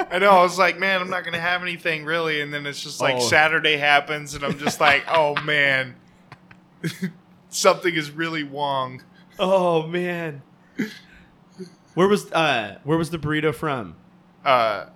I 0.10 0.18
know. 0.18 0.30
I 0.30 0.42
was 0.42 0.58
like, 0.58 0.78
man, 0.78 1.00
I'm 1.02 1.10
not 1.10 1.24
gonna 1.24 1.38
have 1.38 1.62
anything 1.62 2.04
really, 2.04 2.40
and 2.40 2.52
then 2.52 2.66
it's 2.66 2.82
just 2.82 3.00
like 3.00 3.16
Oh. 3.16 3.20
Saturday 3.20 3.76
happens, 3.76 4.34
and 4.34 4.42
I'm 4.44 4.58
just 4.58 4.80
like, 4.80 5.04
oh 5.08 5.34
man, 5.42 5.96
something 7.50 7.94
is 7.94 8.10
really 8.10 8.42
wrong. 8.42 9.02
Oh 9.38 9.86
man 9.86 10.42
where 11.94 12.08
was 12.08 12.30
uh 12.32 12.78
where 12.84 12.98
was 12.98 13.10
the 13.10 13.18
burrito 13.18 13.54
from 13.54 13.96
Uh, 14.44 14.86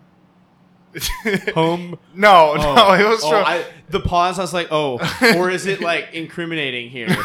home 1.54 1.98
no, 2.14 2.52
Oh, 2.56 2.74
no, 2.74 2.92
it 2.92 3.08
was 3.08 3.22
oh, 3.24 3.30
from. 3.30 3.44
I, 3.46 3.64
the 3.88 4.00
pause. 4.00 4.38
I 4.38 4.42
was 4.42 4.52
like, 4.52 4.68
"Oh," 4.70 4.98
or 5.36 5.48
is 5.50 5.64
it 5.66 5.80
like 5.80 6.12
incriminating 6.12 6.90
here? 6.90 7.08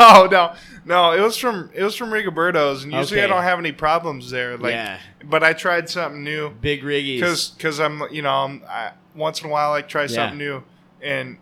No, 0.00 0.26
no, 0.26 0.54
no. 0.84 1.12
It 1.12 1.20
was 1.20 1.36
from 1.36 1.70
it 1.74 1.82
was 1.84 1.94
from 1.94 2.10
Rigoberto's, 2.10 2.82
and 2.84 2.92
usually 2.92 3.22
I 3.22 3.26
don't 3.28 3.42
have 3.44 3.58
any 3.60 3.70
problems 3.72 4.30
there. 4.30 4.56
Like, 4.56 4.72
Yeah. 4.72 4.98
but 5.24 5.44
I 5.44 5.52
tried 5.52 5.88
something 5.88 6.24
new 6.24 6.50
big 6.50 6.82
riggies. 6.82 7.20
because 7.20 7.50
because 7.50 7.78
I'm 7.80 8.02
you 8.10 8.22
know 8.22 8.30
I'm, 8.32 8.62
I, 8.68 8.92
once 9.14 9.40
in 9.40 9.46
a 9.48 9.52
while 9.52 9.72
I 9.72 9.82
try 9.82 10.02
Yeah. 10.02 10.06
something 10.08 10.38
new, 10.38 10.64
and 11.00 11.38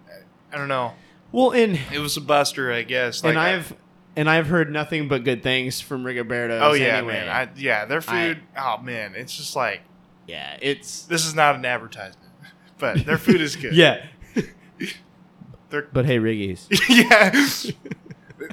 I 0.52 0.58
don't 0.58 0.68
know. 0.68 0.92
well, 1.32 1.52
and 1.52 1.78
It 1.90 2.00
was 2.00 2.16
a 2.18 2.20
buster, 2.20 2.70
I 2.70 2.82
guess. 2.82 3.22
and 3.22 3.34
Like, 3.34 3.46
I- 3.46 3.54
I've 3.56 3.74
and 4.16 4.28
I've 4.28 4.46
heard 4.46 4.70
nothing 4.72 5.08
but 5.08 5.24
good 5.24 5.42
things 5.42 5.80
from 5.80 6.04
Rigoberto's. 6.04 6.60
oh 6.62 6.72
yeah, 6.74 6.98
anyway. 6.98 7.12
man. 7.14 7.28
I, 7.28 7.48
yeah, 7.56 7.84
their 7.86 7.98
I- 7.98 8.34
food. 8.34 8.42
oh 8.56 8.78
man, 8.78 9.14
it's 9.14 9.36
just 9.36 9.56
like 9.56 9.82
yeah, 10.26 10.56
it's 10.62 11.02
this 11.02 11.26
is 11.26 11.34
not 11.34 11.56
an 11.56 11.64
advertisement, 11.64 12.30
but 12.78 13.04
their 13.04 13.18
food 13.18 13.40
is 13.40 13.56
good. 13.56 13.74
yeah. 13.74 14.04
They're- 15.70 15.88
but 15.92 16.04
hey, 16.04 16.18
Riggies. 16.18 16.66
yeah. 16.88 17.70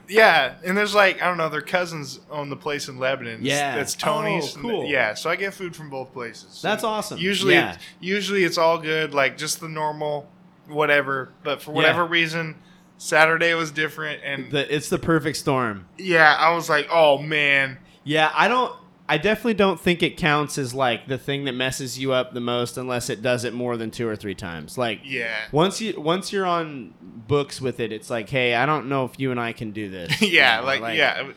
Yeah, 0.08 0.54
and 0.64 0.78
there's 0.78 0.94
like 0.94 1.22
I 1.22 1.26
don't 1.28 1.38
know, 1.38 1.50
their 1.50 1.62
cousins 1.62 2.20
own 2.30 2.50
the 2.50 2.56
place 2.56 2.88
in 2.90 3.00
Lebanon. 3.00 3.40
Yeah. 3.42 3.76
that's 3.76 3.96
Tony's. 3.96 4.56
Oh, 4.56 4.62
cool. 4.62 4.86
Yeah, 4.86 5.16
so 5.16 5.30
I 5.32 5.36
get 5.36 5.54
food 5.54 5.76
from 5.76 5.90
both 5.90 6.14
places. 6.14 6.62
That's 6.62 6.84
awesome. 6.84 7.18
Usually, 7.18 7.56
Yeah. 7.56 7.74
it's, 7.74 7.84
usually 8.00 8.44
it's 8.44 8.58
all 8.60 8.78
good, 8.78 9.14
like 9.16 9.38
just 9.38 9.60
the 9.60 9.68
normal, 9.68 10.30
whatever. 10.68 11.32
But 11.44 11.62
for 11.64 11.72
whatever 11.72 12.06
reason, 12.06 12.56
Saturday 13.00 13.54
was 13.56 13.72
different, 13.72 14.22
and 14.24 14.52
The, 14.52 14.76
it's 14.76 14.90
the 14.90 15.00
perfect 15.00 15.38
storm. 15.38 15.88
yeah, 15.98 16.36
I 16.38 16.54
was 16.54 16.70
like, 16.70 16.88
oh 16.92 17.18
man, 17.18 17.78
Yeah, 18.04 18.32
I 18.36 18.48
don't. 18.48 18.74
I 19.12 19.18
definitely 19.18 19.56
don't 19.56 19.80
think 19.80 20.04
it 20.04 20.18
counts 20.18 20.60
as 20.60 20.76
like 20.76 21.08
the 21.08 21.18
thing 21.18 21.46
that 21.46 21.54
messes 21.54 21.98
you 21.98 22.12
up 22.14 22.34
the 22.36 22.40
most 22.40 22.78
unless 22.78 23.10
it 23.10 23.24
does 23.24 23.44
it 23.44 23.56
more 23.56 23.76
than 23.76 23.90
two 23.90 24.08
or 24.08 24.16
three 24.16 24.36
times. 24.36 24.78
Like 24.78 25.00
yeah, 25.04 25.36
once 25.52 25.82
you 25.82 26.00
once 26.00 26.32
you're 26.32 26.46
on 26.46 26.94
books 27.02 27.60
with 27.60 27.80
it, 27.80 27.92
it's 27.92 28.12
like, 28.12 28.30
hey, 28.30 28.54
I 28.54 28.68
don't 28.68 28.88
know 28.88 29.06
if 29.06 29.20
you 29.20 29.32
and 29.32 29.40
I 29.40 29.52
can 29.54 29.72
do 29.72 29.90
this. 29.90 30.22
yeah, 30.22 30.58
You 30.60 30.62
know, 30.62 30.82
like, 30.82 30.96
yeah, 30.98 31.32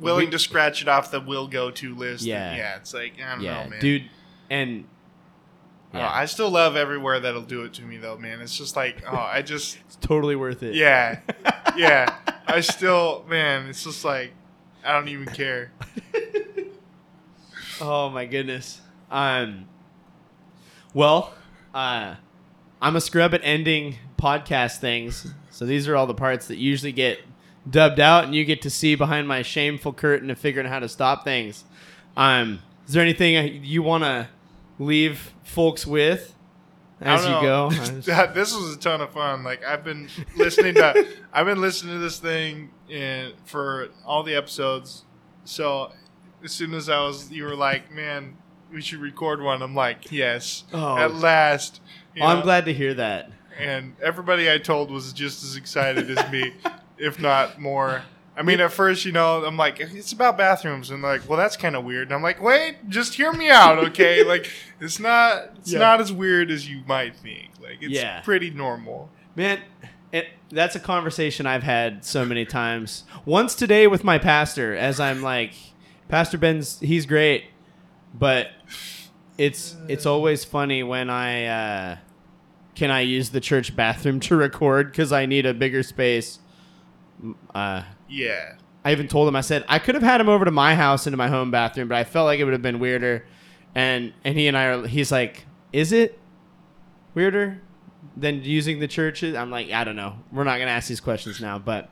willing 0.00 0.26
We- 0.26 0.30
to 0.32 0.38
scratch 0.40 0.82
it 0.82 0.88
off 0.88 1.12
the 1.12 1.20
will 1.20 1.46
go 1.46 1.70
to 1.70 1.94
list. 1.94 2.24
Yeah. 2.24 2.56
yeah, 2.56 2.76
it's 2.78 2.92
like 2.92 3.12
I 3.24 3.34
don't 3.36 3.44
yeah, 3.44 3.62
know, 3.64 3.70
man, 3.70 3.80
dude, 3.80 4.10
and 4.50 4.84
yeah, 5.94 6.10
I 6.12 6.26
still 6.26 6.50
love 6.50 6.76
everywhere 6.76 7.20
that'll 7.20 7.42
do 7.42 7.62
it 7.62 7.74
to 7.74 7.82
me, 7.82 7.96
though, 7.96 8.18
man. 8.18 8.40
It's 8.40 8.56
just 8.56 8.76
like, 8.76 9.02
oh, 9.10 9.16
I 9.16 9.42
just. 9.42 9.78
it's 9.86 9.96
totally 9.96 10.36
worth 10.36 10.62
it. 10.62 10.74
Yeah, 10.74 11.20
yeah. 11.76 12.14
I 12.46 12.60
still, 12.60 13.24
man, 13.28 13.68
it's 13.68 13.82
just 13.84 14.04
like 14.04 14.32
I 14.84 14.92
don't 14.92 15.08
even 15.08 15.26
care. 15.26 15.72
Oh 17.80 18.08
my 18.08 18.24
goodness. 18.24 18.80
Um. 19.10 19.68
Well, 20.94 21.34
uh, 21.74 22.14
I'm 22.80 22.96
a 22.96 23.00
scrub 23.00 23.34
at 23.34 23.42
ending 23.44 23.96
podcast 24.18 24.78
things, 24.78 25.26
so 25.50 25.66
these 25.66 25.86
are 25.86 25.94
all 25.94 26.06
the 26.06 26.14
parts 26.14 26.46
that 26.48 26.56
usually 26.56 26.92
get 26.92 27.20
dubbed 27.68 28.00
out, 28.00 28.24
and 28.24 28.34
you 28.34 28.46
get 28.46 28.62
to 28.62 28.70
see 28.70 28.94
behind 28.94 29.28
my 29.28 29.42
shameful 29.42 29.92
curtain 29.92 30.30
of 30.30 30.38
figuring 30.38 30.66
out 30.66 30.72
how 30.72 30.78
to 30.78 30.88
stop 30.88 31.22
things. 31.24 31.64
Um, 32.16 32.62
is 32.88 32.94
there 32.94 33.02
anything 33.02 33.62
you 33.62 33.82
want 33.82 34.04
to 34.04 34.28
leave 34.78 35.34
folks 35.44 35.86
with 35.86 36.34
as 37.00 37.24
you 37.24 37.30
go? 37.30 37.70
this 38.34 38.54
was 38.54 38.74
a 38.74 38.78
ton 38.78 39.00
of 39.00 39.10
fun. 39.12 39.44
Like 39.44 39.64
I've 39.64 39.84
been 39.84 40.08
listening 40.36 40.74
to, 40.74 41.06
I've 41.32 41.46
been 41.46 41.60
listening 41.60 41.94
to 41.94 41.98
this 42.00 42.18
thing 42.18 42.70
in, 42.88 43.32
for 43.44 43.88
all 44.04 44.22
the 44.22 44.34
episodes. 44.34 45.04
So 45.44 45.92
as 46.42 46.52
soon 46.52 46.74
as 46.74 46.88
I 46.88 47.00
was, 47.00 47.30
you 47.30 47.44
were 47.44 47.54
like, 47.56 47.92
man, 47.92 48.36
we 48.72 48.80
should 48.80 49.00
record 49.00 49.40
one. 49.42 49.62
I'm 49.62 49.74
like, 49.74 50.10
yes, 50.10 50.64
Oh. 50.72 50.96
at 50.96 51.14
last. 51.14 51.80
You 52.14 52.22
I'm 52.24 52.42
glad 52.42 52.64
to 52.64 52.72
hear 52.72 52.94
that. 52.94 53.30
and 53.58 53.94
everybody 54.02 54.50
I 54.50 54.58
told 54.58 54.90
was 54.90 55.12
just 55.12 55.42
as 55.44 55.56
excited 55.56 56.10
as 56.10 56.30
me, 56.32 56.52
if 56.98 57.20
not 57.20 57.60
more. 57.60 58.02
I 58.36 58.42
mean, 58.42 58.60
at 58.60 58.70
first, 58.72 59.04
you 59.06 59.12
know, 59.12 59.44
I'm 59.44 59.56
like, 59.56 59.80
it's 59.80 60.12
about 60.12 60.36
bathrooms, 60.36 60.90
and 60.90 61.02
like, 61.02 61.26
well, 61.28 61.38
that's 61.38 61.56
kind 61.56 61.74
of 61.74 61.84
weird. 61.84 62.08
And 62.08 62.14
I'm 62.14 62.22
like, 62.22 62.42
wait, 62.42 62.88
just 62.90 63.14
hear 63.14 63.32
me 63.32 63.48
out, 63.48 63.78
okay? 63.78 64.22
like, 64.28 64.50
it's 64.80 65.00
not, 65.00 65.52
it's 65.58 65.72
Yeah. 65.72 65.78
not 65.78 66.00
as 66.00 66.12
weird 66.12 66.50
as 66.50 66.68
you 66.68 66.82
might 66.86 67.16
think. 67.16 67.50
Like, 67.62 67.78
it's 67.80 67.94
Yeah. 67.94 68.20
pretty 68.20 68.50
normal. 68.50 69.08
Man, 69.34 69.60
it, 70.12 70.28
that's 70.50 70.76
a 70.76 70.80
conversation 70.80 71.46
I've 71.46 71.62
had 71.62 72.04
so 72.04 72.24
many 72.26 72.44
times. 72.44 73.04
Once 73.24 73.54
today 73.54 73.86
with 73.86 74.04
my 74.04 74.18
pastor, 74.18 74.76
as 74.76 75.00
I'm 75.00 75.22
like, 75.22 75.52
Pastor 76.08 76.36
Ben's 76.38 76.78
he's 76.80 77.06
great, 77.06 77.44
but 78.14 78.48
it's 79.38 79.76
it's 79.88 80.06
always 80.06 80.44
funny 80.44 80.82
when 80.82 81.10
I 81.10 81.46
uh, 81.46 81.96
can 82.74 82.90
I 82.90 83.00
use 83.00 83.30
the 83.30 83.40
church 83.40 83.74
bathroom 83.74 84.20
to 84.28 84.36
record 84.36 84.92
because 84.92 85.10
I 85.12 85.26
need 85.26 85.46
a 85.46 85.52
bigger 85.54 85.82
space. 85.82 86.38
Uh, 87.54 87.82
Yeah, 88.08 88.54
I 88.84 88.92
even 88.92 89.08
told 89.08 89.26
him 89.28 89.36
I 89.36 89.40
said 89.40 89.64
I 89.68 89.78
could 89.78 89.94
have 89.94 90.02
had 90.04 90.20
him 90.20 90.28
over 90.28 90.44
to 90.44 90.50
my 90.50 90.74
house 90.74 91.06
into 91.06 91.16
my 91.16 91.28
home 91.28 91.50
bathroom, 91.50 91.88
but 91.88 91.96
I 91.96 92.04
felt 92.04 92.26
like 92.26 92.38
it 92.40 92.44
would 92.44 92.52
have 92.52 92.62
been 92.62 92.78
weirder. 92.78 93.24
And 93.74 94.12
and 94.24 94.36
he 94.38 94.46
and 94.48 94.56
I 94.56 94.64
are 94.66 94.86
he's 94.86 95.10
like, 95.12 95.46
"Is 95.72 95.92
it 95.92 96.18
weirder 97.14 97.60
than 98.16 98.42
using 98.42 98.78
the 98.80 98.88
churches?" 98.88 99.34
I'm 99.34 99.50
like, 99.50 99.70
"I 99.70 99.84
don't 99.84 99.96
know. 99.96 100.16
We're 100.32 100.44
not 100.44 100.56
going 100.56 100.68
to 100.68 100.72
ask 100.72 100.88
these 100.88 101.00
questions 101.00 101.40
now, 101.40 101.58
but 101.58 101.90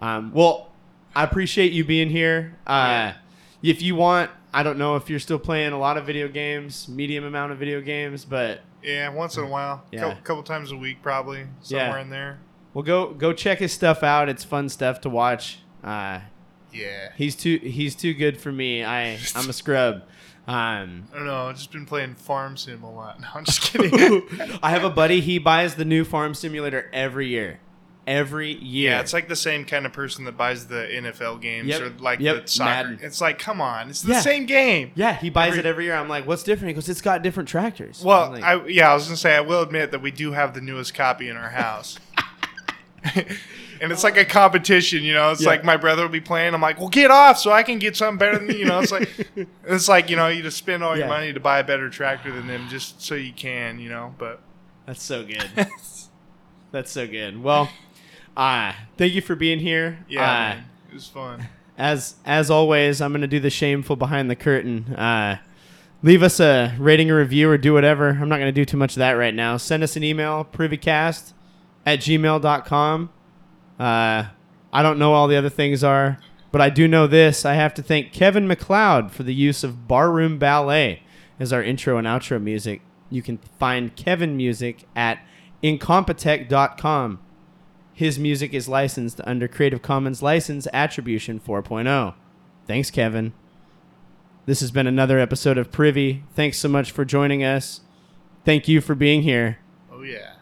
um 0.00 0.32
well, 0.32 0.70
I 1.14 1.24
appreciate 1.24 1.72
you 1.72 1.84
being 1.84 2.10
here. 2.10 2.56
Uh 2.66 3.12
if 3.62 3.82
you 3.82 3.96
want, 3.96 4.30
I 4.54 4.62
don't 4.62 4.78
know 4.78 4.94
if 4.96 5.10
you're 5.10 5.18
still 5.18 5.38
playing 5.40 5.72
a 5.72 5.78
lot 5.78 5.96
of 5.96 6.06
video 6.06 6.28
games, 6.28 6.88
medium 6.88 7.24
amount 7.24 7.50
of 7.52 7.58
video 7.58 7.80
games, 7.80 8.24
but 8.24 8.60
yeah. 8.82 9.08
Once 9.08 9.36
in 9.36 9.42
a 9.44 9.48
while, 9.48 9.84
Yeah. 9.90 10.00
couple, 10.00 10.16
couple 10.22 10.42
times 10.44 10.70
a 10.70 10.76
week, 10.76 11.02
probably 11.02 11.46
somewhere 11.62 11.88
Yeah. 11.96 12.00
in 12.02 12.10
there. 12.10 12.38
Well 12.74 12.82
go 12.82 13.12
go 13.12 13.32
check 13.32 13.58
his 13.58 13.72
stuff 13.72 14.02
out. 14.02 14.28
It's 14.28 14.44
fun 14.44 14.68
stuff 14.68 15.00
to 15.02 15.08
watch. 15.10 15.58
Uh 15.82 16.20
Yeah, 16.72 17.10
He's 17.16 17.34
too 17.36 17.58
he's 17.58 17.94
too 17.94 18.14
good 18.14 18.40
for 18.40 18.52
me. 18.52 18.84
I 18.84 19.18
I'm 19.34 19.48
a 19.48 19.52
scrub. 19.52 20.02
Um, 20.46 21.08
I 21.12 21.16
don't 21.16 21.26
know. 21.26 21.48
I've 21.48 21.56
just 21.56 21.72
been 21.72 21.84
playing 21.86 22.14
Farm 22.14 22.56
Sim 22.56 22.82
a 22.82 22.90
lot. 22.90 23.20
No, 23.20 23.28
I'm 23.34 23.44
just 23.44 23.60
kidding. 23.62 24.22
I 24.62 24.70
have 24.70 24.84
a 24.84 24.90
buddy. 24.90 25.20
He 25.20 25.38
buys 25.38 25.74
the 25.74 25.84
new 25.84 26.04
farm 26.04 26.34
simulator 26.34 26.88
every 26.92 27.28
year. 27.28 27.60
Every 28.06 28.52
year. 28.54 28.92
Yeah, 28.92 29.00
it's 29.00 29.12
like 29.12 29.28
the 29.28 29.36
same 29.36 29.66
kind 29.66 29.84
of 29.84 29.92
person 29.92 30.24
that 30.24 30.38
buys 30.38 30.68
the 30.68 30.88
NFL 30.90 31.42
games 31.42 31.68
Yep. 31.68 31.82
or 31.82 31.90
like 31.98 32.20
Yep. 32.20 32.46
the 32.46 32.50
soccer. 32.50 32.70
Madden. 32.88 32.98
It's 33.02 33.20
like, 33.20 33.38
come 33.38 33.60
on, 33.60 33.90
it's 33.90 34.00
the 34.00 34.14
Yeah. 34.14 34.20
same 34.20 34.46
game. 34.46 34.92
yeah. 34.94 35.16
He 35.16 35.28
buys 35.28 35.48
every- 35.48 35.60
it 35.60 35.66
every 35.66 35.84
year. 35.84 35.94
I'm 35.94 36.08
like, 36.08 36.26
what's 36.26 36.42
different? 36.42 36.68
He 36.68 36.74
goes, 36.74 36.88
it's 36.88 37.02
got 37.02 37.20
different 37.22 37.50
tractors. 37.50 38.02
Well, 38.02 38.30
like, 38.30 38.42
I 38.42 38.64
yeah, 38.66 38.90
I 38.90 38.94
was 38.94 39.04
gonna 39.04 39.18
say 39.18 39.36
I 39.36 39.40
will 39.42 39.60
admit 39.60 39.90
that 39.90 40.00
we 40.00 40.10
do 40.10 40.32
have 40.32 40.54
the 40.54 40.62
newest 40.62 40.94
copy 40.94 41.28
in 41.28 41.36
our 41.36 41.50
house. 41.50 41.98
and 43.80 43.92
it's 43.92 44.02
like 44.04 44.16
a 44.16 44.24
competition, 44.24 45.02
you 45.02 45.14
know. 45.14 45.30
It's 45.30 45.42
Yeah. 45.42 45.48
like 45.50 45.64
my 45.64 45.76
brother 45.76 46.02
will 46.02 46.08
be 46.08 46.20
playing. 46.20 46.54
I'm 46.54 46.60
like, 46.60 46.78
well, 46.78 46.88
get 46.88 47.10
off 47.10 47.38
so 47.38 47.50
I 47.52 47.62
can 47.62 47.78
get 47.78 47.96
something 47.96 48.18
better 48.18 48.38
than 48.38 48.56
you 48.56 48.64
know. 48.64 48.80
It's 48.80 48.92
like 48.92 49.08
it's 49.64 49.88
like 49.88 50.10
you 50.10 50.16
know 50.16 50.28
you 50.28 50.42
just 50.42 50.56
spend 50.58 50.82
all 50.82 50.96
your 50.96 51.08
money 51.08 51.32
to 51.32 51.40
buy 51.40 51.58
a 51.60 51.64
better 51.64 51.88
tractor 51.90 52.32
than 52.32 52.46
them 52.46 52.68
just 52.68 53.00
so 53.02 53.14
you 53.14 53.32
can, 53.32 53.78
you 53.78 53.88
know. 53.88 54.14
But 54.18 54.40
that's 54.86 55.02
so 55.02 55.24
good. 55.24 55.48
that's 56.70 56.90
so 56.90 57.06
good. 57.06 57.42
Well, 57.42 57.70
uh, 58.36 58.72
thank 58.96 59.12
you 59.14 59.20
for 59.22 59.34
being 59.36 59.60
here. 59.60 60.04
yeah, 60.08 60.22
Uh, 60.22 60.34
man, 60.54 60.64
it 60.90 60.94
was 60.94 61.06
fun. 61.06 61.48
as 61.76 62.16
as 62.24 62.50
always, 62.50 63.00
I'm 63.00 63.12
gonna 63.12 63.26
do 63.26 63.40
the 63.40 63.50
shameful 63.50 63.96
behind 63.96 64.30
the 64.30 64.36
curtain. 64.36 64.94
Uh, 64.94 65.38
leave 66.02 66.22
us 66.22 66.38
a 66.40 66.74
rating 66.78 67.10
or 67.10 67.18
review 67.18 67.50
or 67.50 67.58
do 67.58 67.72
whatever. 67.72 68.10
I'm 68.10 68.28
not 68.28 68.36
going 68.38 68.46
to 68.46 68.52
do 68.52 68.64
too 68.64 68.76
much 68.76 68.92
of 68.92 69.00
that 69.00 69.12
right 69.14 69.34
now. 69.34 69.56
Send 69.56 69.82
us 69.82 69.96
an 69.96 70.04
email, 70.04 70.44
privycast 70.52 71.32
at 71.88 72.00
gmail.com. 72.00 73.10
Uh, 73.80 74.24
I 74.72 74.82
don't 74.82 74.98
know 74.98 75.14
all 75.14 75.26
the 75.26 75.36
other 75.36 75.48
things 75.48 75.82
are, 75.82 76.18
but 76.52 76.60
I 76.60 76.68
do 76.68 76.86
know 76.86 77.06
this. 77.06 77.46
I 77.46 77.54
have 77.54 77.72
to 77.74 77.82
thank 77.82 78.12
Kevin 78.12 78.46
MacLeod 78.46 79.10
for 79.10 79.22
the 79.22 79.34
use 79.34 79.64
of 79.64 79.88
Barroom 79.88 80.38
Ballet 80.38 81.02
as 81.40 81.50
our 81.50 81.62
intro 81.62 81.96
and 81.96 82.06
outro 82.06 82.42
music. 82.42 82.82
You 83.08 83.22
can 83.22 83.38
find 83.58 83.96
Kevin 83.96 84.36
music 84.36 84.84
at 84.94 85.20
incompetech.com. 85.62 87.20
His 87.94 88.18
music 88.18 88.52
is 88.52 88.68
licensed 88.68 89.22
under 89.24 89.48
Creative 89.48 89.80
Commons 89.80 90.22
License 90.22 90.68
Attribution 90.74 91.40
4.0. 91.40 92.14
Thanks, 92.66 92.90
Kevin. 92.90 93.32
This 94.44 94.60
has 94.60 94.70
been 94.70 94.86
another 94.86 95.18
episode 95.18 95.56
of 95.56 95.72
Privy. 95.72 96.22
Thanks 96.34 96.58
so 96.58 96.68
much 96.68 96.92
for 96.92 97.06
joining 97.06 97.42
us. 97.42 97.80
Thank 98.44 98.68
you 98.68 98.82
for 98.82 98.94
being 98.94 99.22
here. 99.22 99.58
Oh 99.90 100.02
yeah. 100.02 100.34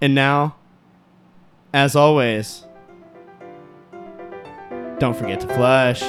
And 0.00 0.14
now, 0.14 0.56
as 1.72 1.96
always, 1.96 2.66
don't 4.98 5.16
forget 5.16 5.40
to 5.40 5.48
flush. 5.48 6.02